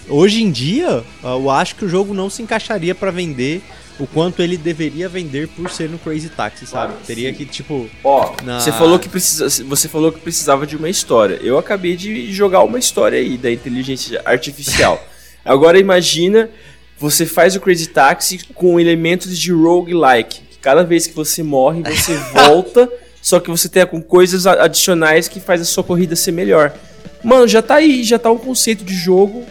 [0.09, 3.61] Hoje em dia, ah, eu acho que o jogo não se encaixaria pra vender
[3.99, 6.93] o quanto ele deveria vender por ser no Crazy Taxi, sabe?
[7.05, 8.59] Teria que, tipo, Ó, na...
[8.59, 11.39] você falou que precisa, você falou que precisava de uma história.
[11.43, 15.03] Eu acabei de jogar uma história aí da inteligência artificial.
[15.43, 16.49] Agora imagina
[16.97, 20.41] você faz o Crazy Taxi com elementos de roguelike.
[20.61, 22.89] Cada vez que você morre, você volta,
[23.27, 26.73] só que você tem com coisas adicionais que faz a sua corrida ser melhor.
[27.21, 29.43] Mano, já tá aí, já tá um conceito de jogo.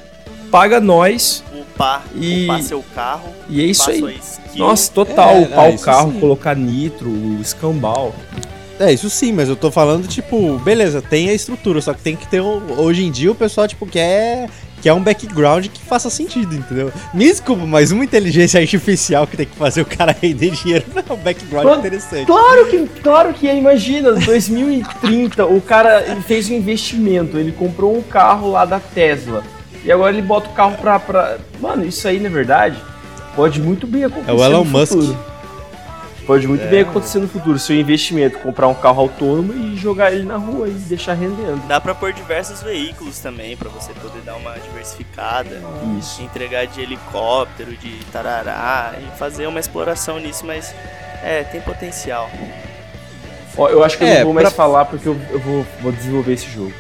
[0.51, 1.45] Paga nós.
[1.55, 3.29] Upar, E- upar seu carro.
[3.51, 4.19] E é isso aí.
[4.55, 6.21] Nossa, total, É, upar ah, o carro, sim.
[6.21, 8.15] colocar nitro, o escambau.
[8.81, 12.17] É, isso sim, mas eu tô falando, tipo, beleza, tem a estrutura, só que tem
[12.17, 12.41] que ter.
[12.41, 14.49] um- Hoje em dia o pessoal, tipo, quer,
[14.87, 16.93] quer um background que faça sentido, entendeu?
[17.13, 21.03] Me desculpa, mas uma inteligência artificial que tem que fazer o cara render dinheiro não
[21.03, 22.25] é um background Claro- interessante.
[22.27, 28.03] Claro que, claro que é, imagina, 2030, o cara fez um investimento, ele comprou um
[28.03, 29.43] carro lá da Tesla.
[29.85, 31.01] E agora ele bota o carro pra.
[31.01, 31.37] pra...
[31.61, 32.77] Mano, isso aí, na verdade,
[33.35, 34.31] pode muito bem acontecer.
[34.31, 34.95] É o Elon Musk.
[36.27, 37.57] Pode muito bem acontecer no futuro.
[37.59, 41.63] Seu investimento, comprar um carro autônomo e jogar ele na rua e deixar rendendo.
[41.69, 45.63] Dá pra pôr diversos veículos também, pra você poder dar uma diversificada.
[45.99, 46.21] Isso.
[46.23, 50.75] Entregar de helicóptero, de tarará, e fazer uma exploração nisso, mas
[51.23, 52.29] é, tem potencial.
[53.57, 55.65] Ó, eu acho que eu É, não vou mais pra- falar porque eu, eu vou,
[55.81, 56.73] vou desenvolver esse jogo.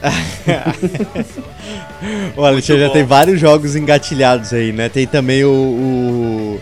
[2.36, 4.88] O Alexandre já tem vários jogos engatilhados aí, né?
[4.88, 6.60] Tem também o, o,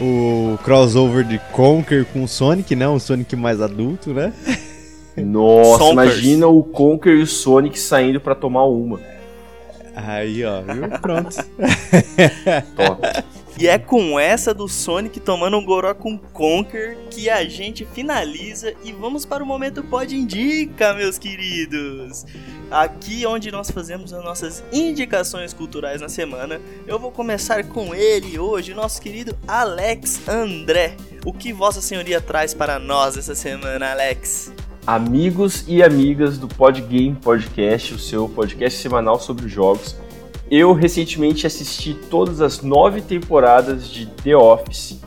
[0.00, 2.88] o crossover de Conker com o Sonic, né?
[2.88, 4.32] Um Sonic mais adulto, né?
[5.16, 5.92] Nossa, Sonkers.
[5.92, 9.00] imagina o Conker e o Sonic saindo pra tomar uma.
[9.94, 10.88] Aí, ó, viu?
[11.00, 11.36] Pronto.
[12.76, 13.02] Top.
[13.60, 18.72] E é com essa do Sonic tomando um goró com Conker que a gente finaliza
[18.82, 22.24] e vamos para o momento Pod Indica, meus queridos.
[22.70, 26.58] Aqui onde nós fazemos as nossas indicações culturais na semana.
[26.86, 30.96] Eu vou começar com ele hoje, nosso querido Alex André.
[31.26, 34.54] O que Vossa Senhoria traz para nós essa semana, Alex?
[34.86, 39.94] Amigos e amigas do Podgame Podcast, o seu podcast semanal sobre jogos.
[40.50, 44.98] Eu recentemente assisti todas as nove temporadas de The Office.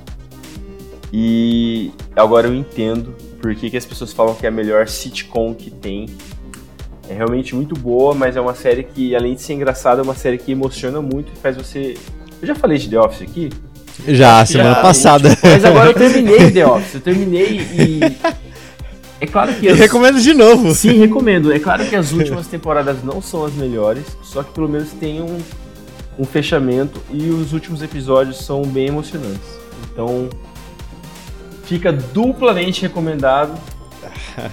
[1.12, 5.54] E agora eu entendo por que, que as pessoas falam que é a melhor sitcom
[5.54, 6.08] que tem.
[7.10, 10.16] É realmente muito boa, mas é uma série que, além de ser engraçada, é uma
[10.16, 11.98] série que emociona muito e faz você.
[12.42, 13.50] Eu já falei de The Office aqui?
[14.08, 15.38] Já, semana Já, passada.
[15.44, 16.96] Mas agora eu terminei The Office.
[16.96, 18.00] Eu terminei e.
[19.24, 19.66] É claro que.
[19.66, 20.74] Eu as- recomendo de novo.
[20.76, 21.52] Sim, recomendo.
[21.54, 25.22] É claro que as últimas temporadas não são as melhores, só que pelo menos tem
[25.22, 25.38] um,
[26.20, 29.48] um fechamento e os últimos episódios são bem emocionantes.
[29.92, 30.30] Então,
[31.64, 33.58] fica duplamente recomendado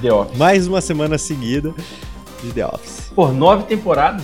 [0.01, 0.39] The Office.
[0.39, 1.75] Mais uma semana seguida
[2.43, 3.11] de The Office.
[3.15, 4.23] Pô, nove temporadas?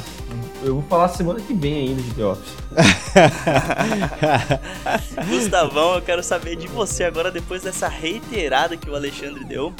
[0.63, 2.55] Eu vou falar semana que vem ainda de The Office.
[5.29, 9.73] Gustavão, eu quero saber de você agora depois dessa reiterada que o Alexandre deu.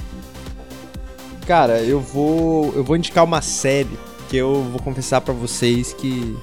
[1.47, 3.97] Cara, eu vou eu vou indicar uma série
[4.29, 6.37] que eu vou confessar pra vocês que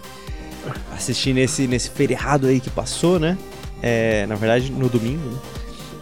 [0.93, 3.37] assisti nesse nesse feriado aí que passou, né?
[3.81, 5.37] É, na verdade no domingo, né?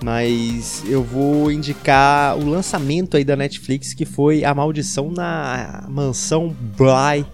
[0.04, 6.56] Mas eu vou indicar o lançamento aí da Netflix que foi A Maldição na Mansão
[6.78, 7.26] Bly,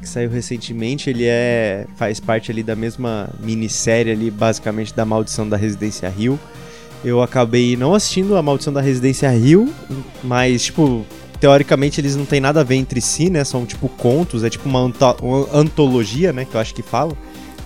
[0.00, 1.10] que saiu recentemente.
[1.10, 6.38] Ele é faz parte ali da mesma minissérie ali, basicamente da Maldição da Residência Rio.
[7.04, 9.68] Eu acabei não assistindo a Maldição da Residência Rio,
[10.22, 11.04] mas, tipo,
[11.38, 13.44] teoricamente eles não têm nada a ver entre si, né?
[13.44, 16.46] São, tipo, contos, é tipo uma, anto- uma antologia, né?
[16.46, 17.16] Que eu acho que falam.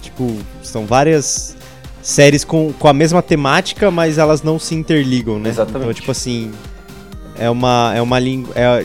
[0.03, 1.57] Tipo, são várias
[2.03, 5.51] séries com, com a mesma temática, mas elas não se interligam, né?
[5.51, 5.83] Exatamente.
[5.83, 6.51] Então, tipo assim,
[7.39, 8.53] é uma, é uma língua...
[8.57, 8.85] É,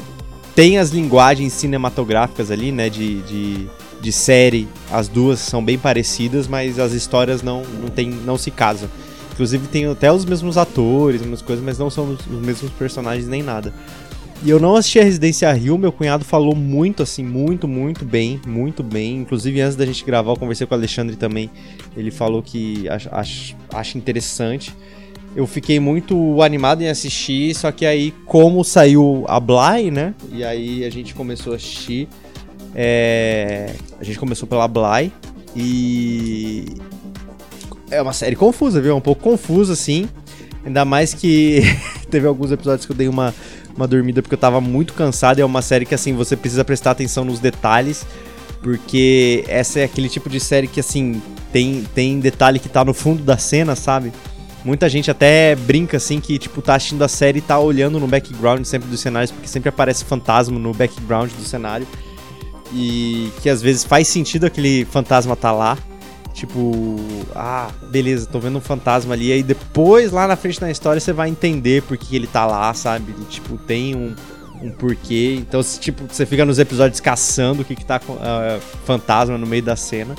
[0.56, 2.90] tem as linguagens cinematográficas ali, né?
[2.90, 3.68] De, de,
[4.00, 8.52] de série, as duas são bem parecidas, mas as histórias não, não, tem, não se
[8.52, 8.88] casam.
[9.34, 12.72] Inclusive tem até os mesmos atores, as mesmas coisas, mas não são os, os mesmos
[12.72, 13.74] personagens nem nada.
[14.46, 18.42] E eu não assisti a Residência Rio, meu cunhado falou muito, assim, muito, muito bem,
[18.46, 19.20] muito bem.
[19.20, 21.50] Inclusive, antes da gente gravar, eu conversei com o Alexandre também.
[21.96, 23.10] Ele falou que acha,
[23.72, 24.76] acha interessante.
[25.34, 30.14] Eu fiquei muito animado em assistir, só que aí, como saiu a Bly, né?
[30.32, 32.10] E aí a gente começou a assistir.
[32.76, 33.74] É...
[33.98, 35.12] A gente começou pela Bly.
[35.56, 36.66] E.
[37.94, 38.92] É uma série confusa, viu?
[38.92, 40.10] É um pouco confusa, assim.
[40.66, 41.62] Ainda mais que
[42.10, 43.34] teve alguns episódios que eu dei uma
[43.76, 45.40] uma dormida porque eu tava muito cansado.
[45.40, 48.06] É uma série que, assim, você precisa prestar atenção nos detalhes.
[48.62, 51.22] Porque essa é aquele tipo de série que, assim,
[51.52, 54.14] tem, tem detalhe que tá no fundo da cena, sabe?
[54.64, 58.08] Muita gente até brinca, assim, que, tipo, tá assistindo a série e tá olhando no
[58.08, 61.86] background sempre dos cenários, porque sempre aparece fantasma no background do cenário.
[62.74, 65.78] E que às vezes faz sentido aquele fantasma tá lá.
[66.34, 67.00] Tipo,
[67.36, 69.32] ah, beleza, tô vendo um fantasma ali.
[69.32, 72.74] Aí depois, lá na frente na história, você vai entender por que ele tá lá,
[72.74, 73.14] sabe?
[73.22, 74.16] E, tipo, tem um,
[74.62, 75.36] um porquê.
[75.40, 79.62] Então, tipo, você fica nos episódios caçando o que, que tá uh, fantasma no meio
[79.62, 80.16] da cena.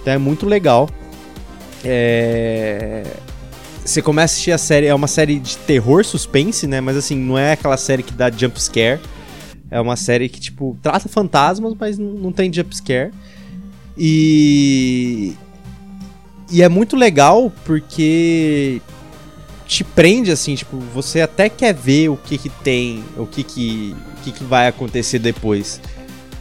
[0.00, 0.88] Então é muito legal.
[1.84, 3.04] É...
[3.84, 6.80] Você começa a assistir a série, é uma série de terror suspense, né?
[6.80, 9.00] Mas assim, não é aquela série que dá jump scare.
[9.70, 13.12] É uma série que, tipo, trata fantasmas, mas não tem jump scare.
[13.96, 15.34] E
[16.50, 18.80] e é muito legal porque
[19.66, 23.96] te prende assim, tipo, você até quer ver o que que tem, o que que,
[24.18, 25.80] o que, que vai acontecer depois.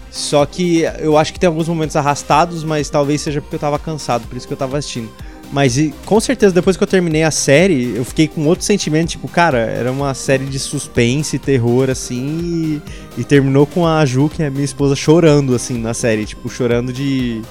[0.09, 3.77] Só que eu acho que tem alguns momentos arrastados, mas talvez seja porque eu tava
[3.77, 5.09] cansado, por isso que eu tava assistindo.
[5.51, 9.09] Mas e, com certeza, depois que eu terminei a série, eu fiquei com outro sentimento,
[9.09, 12.81] tipo, cara, era uma série de suspense, terror, assim,
[13.17, 16.49] e, e terminou com a Ju, que é minha esposa, chorando, assim, na série, tipo,
[16.49, 17.41] chorando de,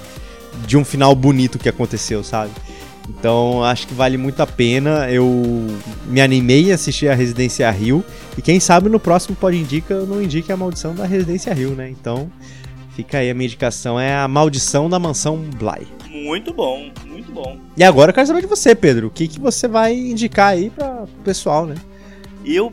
[0.66, 2.53] de um final bonito que aconteceu, sabe?
[3.09, 5.11] Então acho que vale muito a pena.
[5.11, 5.26] Eu
[6.07, 8.05] me animei a assistir a Residência Rio.
[8.36, 11.70] E quem sabe no próximo Pode Indica eu não indique a maldição da Residência Rio,
[11.70, 11.88] né?
[11.88, 12.30] Então
[12.94, 15.86] fica aí a minha indicação: é a maldição da mansão Bly.
[16.11, 17.59] Muito bom, muito bom.
[17.76, 19.07] E agora eu quero saber de você, Pedro.
[19.07, 21.76] O que, que você vai indicar aí para o pessoal, né?
[22.44, 22.68] Eu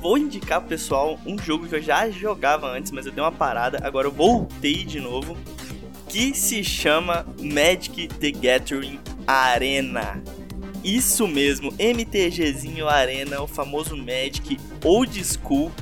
[0.00, 3.32] vou indicar pro pessoal um jogo que eu já jogava antes, mas eu dei uma
[3.32, 3.80] parada.
[3.82, 5.36] Agora eu voltei de novo
[6.12, 10.22] que se chama Magic the Gathering Arena.
[10.84, 15.72] Isso mesmo, MTGzinho Arena, o famoso Magic Old School.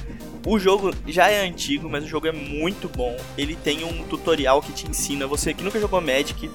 [0.47, 3.17] O jogo já é antigo, mas o jogo é muito bom.
[3.37, 6.49] Ele tem um tutorial que te ensina, você que nunca jogou Magic,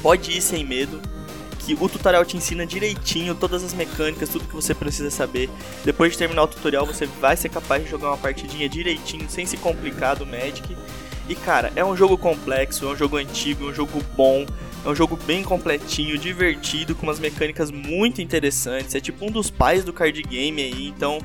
[0.00, 1.02] pode ir sem medo,
[1.58, 5.50] que o tutorial te ensina direitinho todas as mecânicas, tudo que você precisa saber.
[5.84, 9.44] Depois de terminar o tutorial, você vai ser capaz de jogar uma partidinha direitinho, sem
[9.44, 10.74] se complicar do Magic.
[11.28, 14.44] E cara, é um jogo complexo, é um jogo antigo, é um jogo bom,
[14.84, 18.94] é um jogo bem completinho, divertido, com umas mecânicas muito interessantes.
[18.94, 21.18] É tipo um dos pais do card game aí, então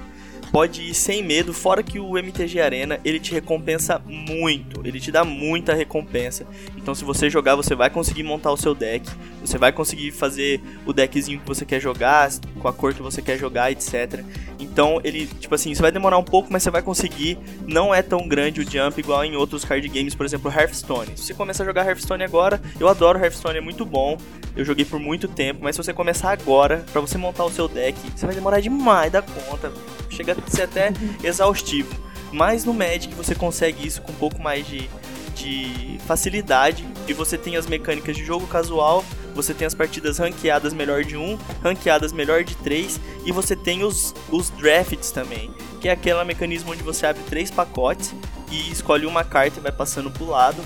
[0.51, 5.11] pode ir sem medo, fora que o MTG Arena, ele te recompensa muito, ele te
[5.11, 6.45] dá muita recompensa.
[6.77, 9.09] Então se você jogar, você vai conseguir montar o seu deck,
[9.41, 12.29] você vai conseguir fazer o deckzinho que você quer jogar,
[12.59, 14.23] com a cor que você quer jogar, etc.
[14.59, 17.37] Então ele, tipo assim, você vai demorar um pouco, mas você vai conseguir.
[17.65, 21.11] Não é tão grande o jump igual em outros card games, por exemplo, Hearthstone.
[21.15, 24.17] Se você começar a jogar Hearthstone agora, eu adoro Hearthstone, é muito bom.
[24.55, 27.67] Eu joguei por muito tempo, mas se você começar agora, para você montar o seu
[27.67, 29.71] deck, você vai demorar demais da conta.
[30.09, 31.93] Chega a ser até exaustivo.
[32.31, 34.89] Mas no Magic você consegue isso com um pouco mais de,
[35.35, 40.73] de facilidade e você tem as mecânicas de jogo casual, você tem as partidas ranqueadas
[40.73, 45.87] melhor de um, ranqueadas melhor de três e você tem os, os drafts também, que
[45.87, 48.13] é aquele mecanismo onde você abre três pacotes
[48.51, 50.61] e escolhe uma carta e vai passando pro lado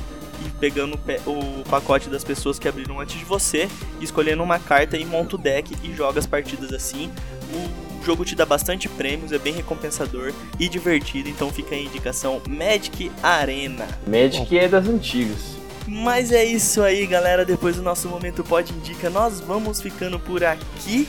[0.46, 3.70] e pegando o pacote das pessoas que abriram antes de você,
[4.02, 7.12] escolhendo uma carta e monta o deck e joga as partidas assim.
[7.54, 12.42] O jogo te dá bastante prêmios, é bem recompensador e divertido, então fica a indicação
[12.48, 13.88] Magic Arena.
[14.06, 15.54] Magic é das antigas.
[15.88, 17.44] Mas é isso aí, galera.
[17.44, 21.08] Depois do nosso momento pode indica, nós vamos ficando por aqui.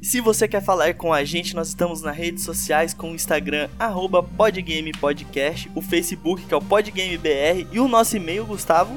[0.00, 3.70] Se você quer falar com a gente, nós estamos nas redes sociais com o Instagram,
[3.78, 8.94] arroba podgamepodcast, o Facebook, que é o podgamebr, e o nosso e-mail, Gustavo,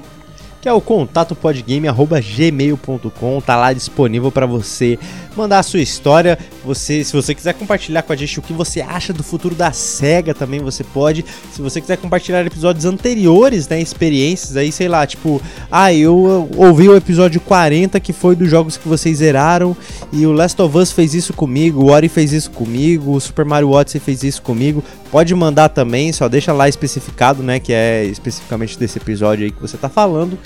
[0.62, 5.00] que é o contato podgame@gmail.com, tá lá disponível para você
[5.38, 6.38] mandar a sua história.
[6.66, 9.72] Você, se você quiser compartilhar com a gente o que você acha do futuro da
[9.72, 11.24] SEGA, também você pode.
[11.54, 16.90] Se você quiser compartilhar episódios anteriores, né, experiências aí, sei lá, tipo, ah, eu ouvi
[16.90, 19.78] o episódio 40 que foi dos jogos que vocês zeraram
[20.12, 23.46] e o Last of Us fez isso comigo, o Ori fez isso comigo, o Super
[23.46, 24.84] Mario Odyssey fez isso comigo.
[25.12, 29.62] Pode mandar também, só deixa lá especificado, né, que é especificamente desse episódio aí que
[29.62, 30.38] você tá falando.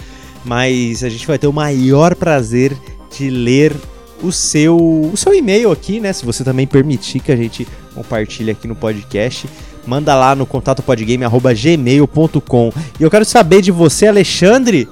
[0.44, 2.76] Mas a gente vai ter o maior prazer
[3.16, 3.76] de ler
[4.24, 6.14] o seu, o seu e-mail aqui, né?
[6.14, 9.48] Se você também permitir que a gente compartilhe aqui no podcast.
[9.86, 14.88] Manda lá no contatopodgame.gmail.com E eu quero saber de você, Alexandre,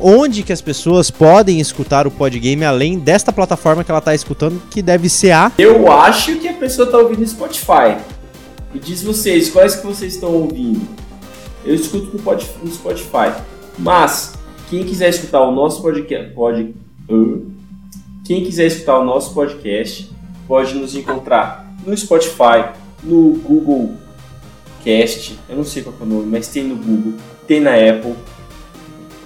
[0.00, 4.62] onde que as pessoas podem escutar o Podgame além desta plataforma que ela está escutando,
[4.70, 5.52] que deve ser a...
[5.58, 7.96] Eu acho que a pessoa está ouvindo Spotify.
[8.74, 10.80] E diz vocês, quais que vocês estão ouvindo?
[11.64, 13.32] Eu escuto no Spotify.
[13.78, 14.34] Mas,
[14.70, 16.32] quem quiser escutar o nosso podcast...
[16.32, 16.74] Pode,
[17.10, 17.50] uh,
[18.30, 20.08] quem quiser escutar o nosso podcast
[20.46, 22.70] pode nos encontrar no Spotify,
[23.02, 23.96] no Google
[24.84, 27.14] Cast, eu não sei qual é o nome, mas tem no Google,
[27.48, 28.14] tem na Apple,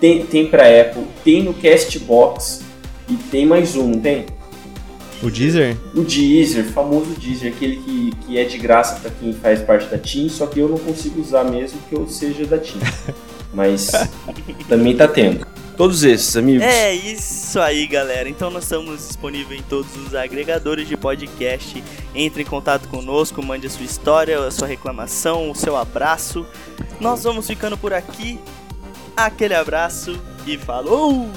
[0.00, 2.62] tem, tem para Apple, tem no Castbox
[3.06, 4.24] e tem mais um, não tem?
[5.22, 5.76] O Deezer?
[5.94, 9.98] O Deezer, famoso Deezer, aquele que, que é de graça para quem faz parte da
[9.98, 12.80] Team, só que eu não consigo usar mesmo que eu seja da Team.
[13.52, 13.90] Mas
[14.66, 15.53] também tá tendo.
[15.76, 16.62] Todos esses, amigos.
[16.62, 18.28] É isso aí, galera.
[18.28, 21.82] Então nós estamos disponíveis em todos os agregadores de podcast.
[22.14, 26.46] Entre em contato conosco, mande a sua história, a sua reclamação, o seu abraço.
[27.00, 28.38] Nós vamos ficando por aqui.
[29.16, 31.28] Aquele abraço e falou!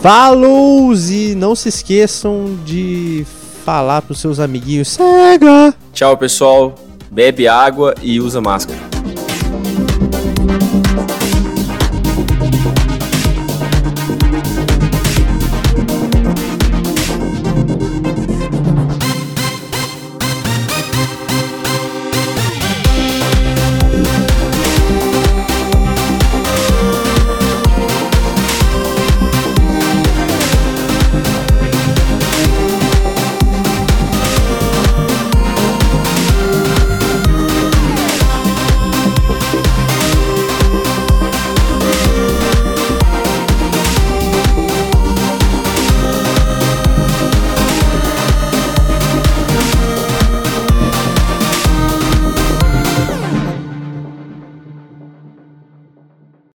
[0.00, 0.94] Falou!
[0.94, 3.26] E não se esqueçam de
[3.64, 4.88] falar pros seus amiguinhos.
[4.88, 5.74] Cega!
[5.92, 6.74] Tchau, pessoal.
[7.10, 8.99] Bebe água e usa máscara.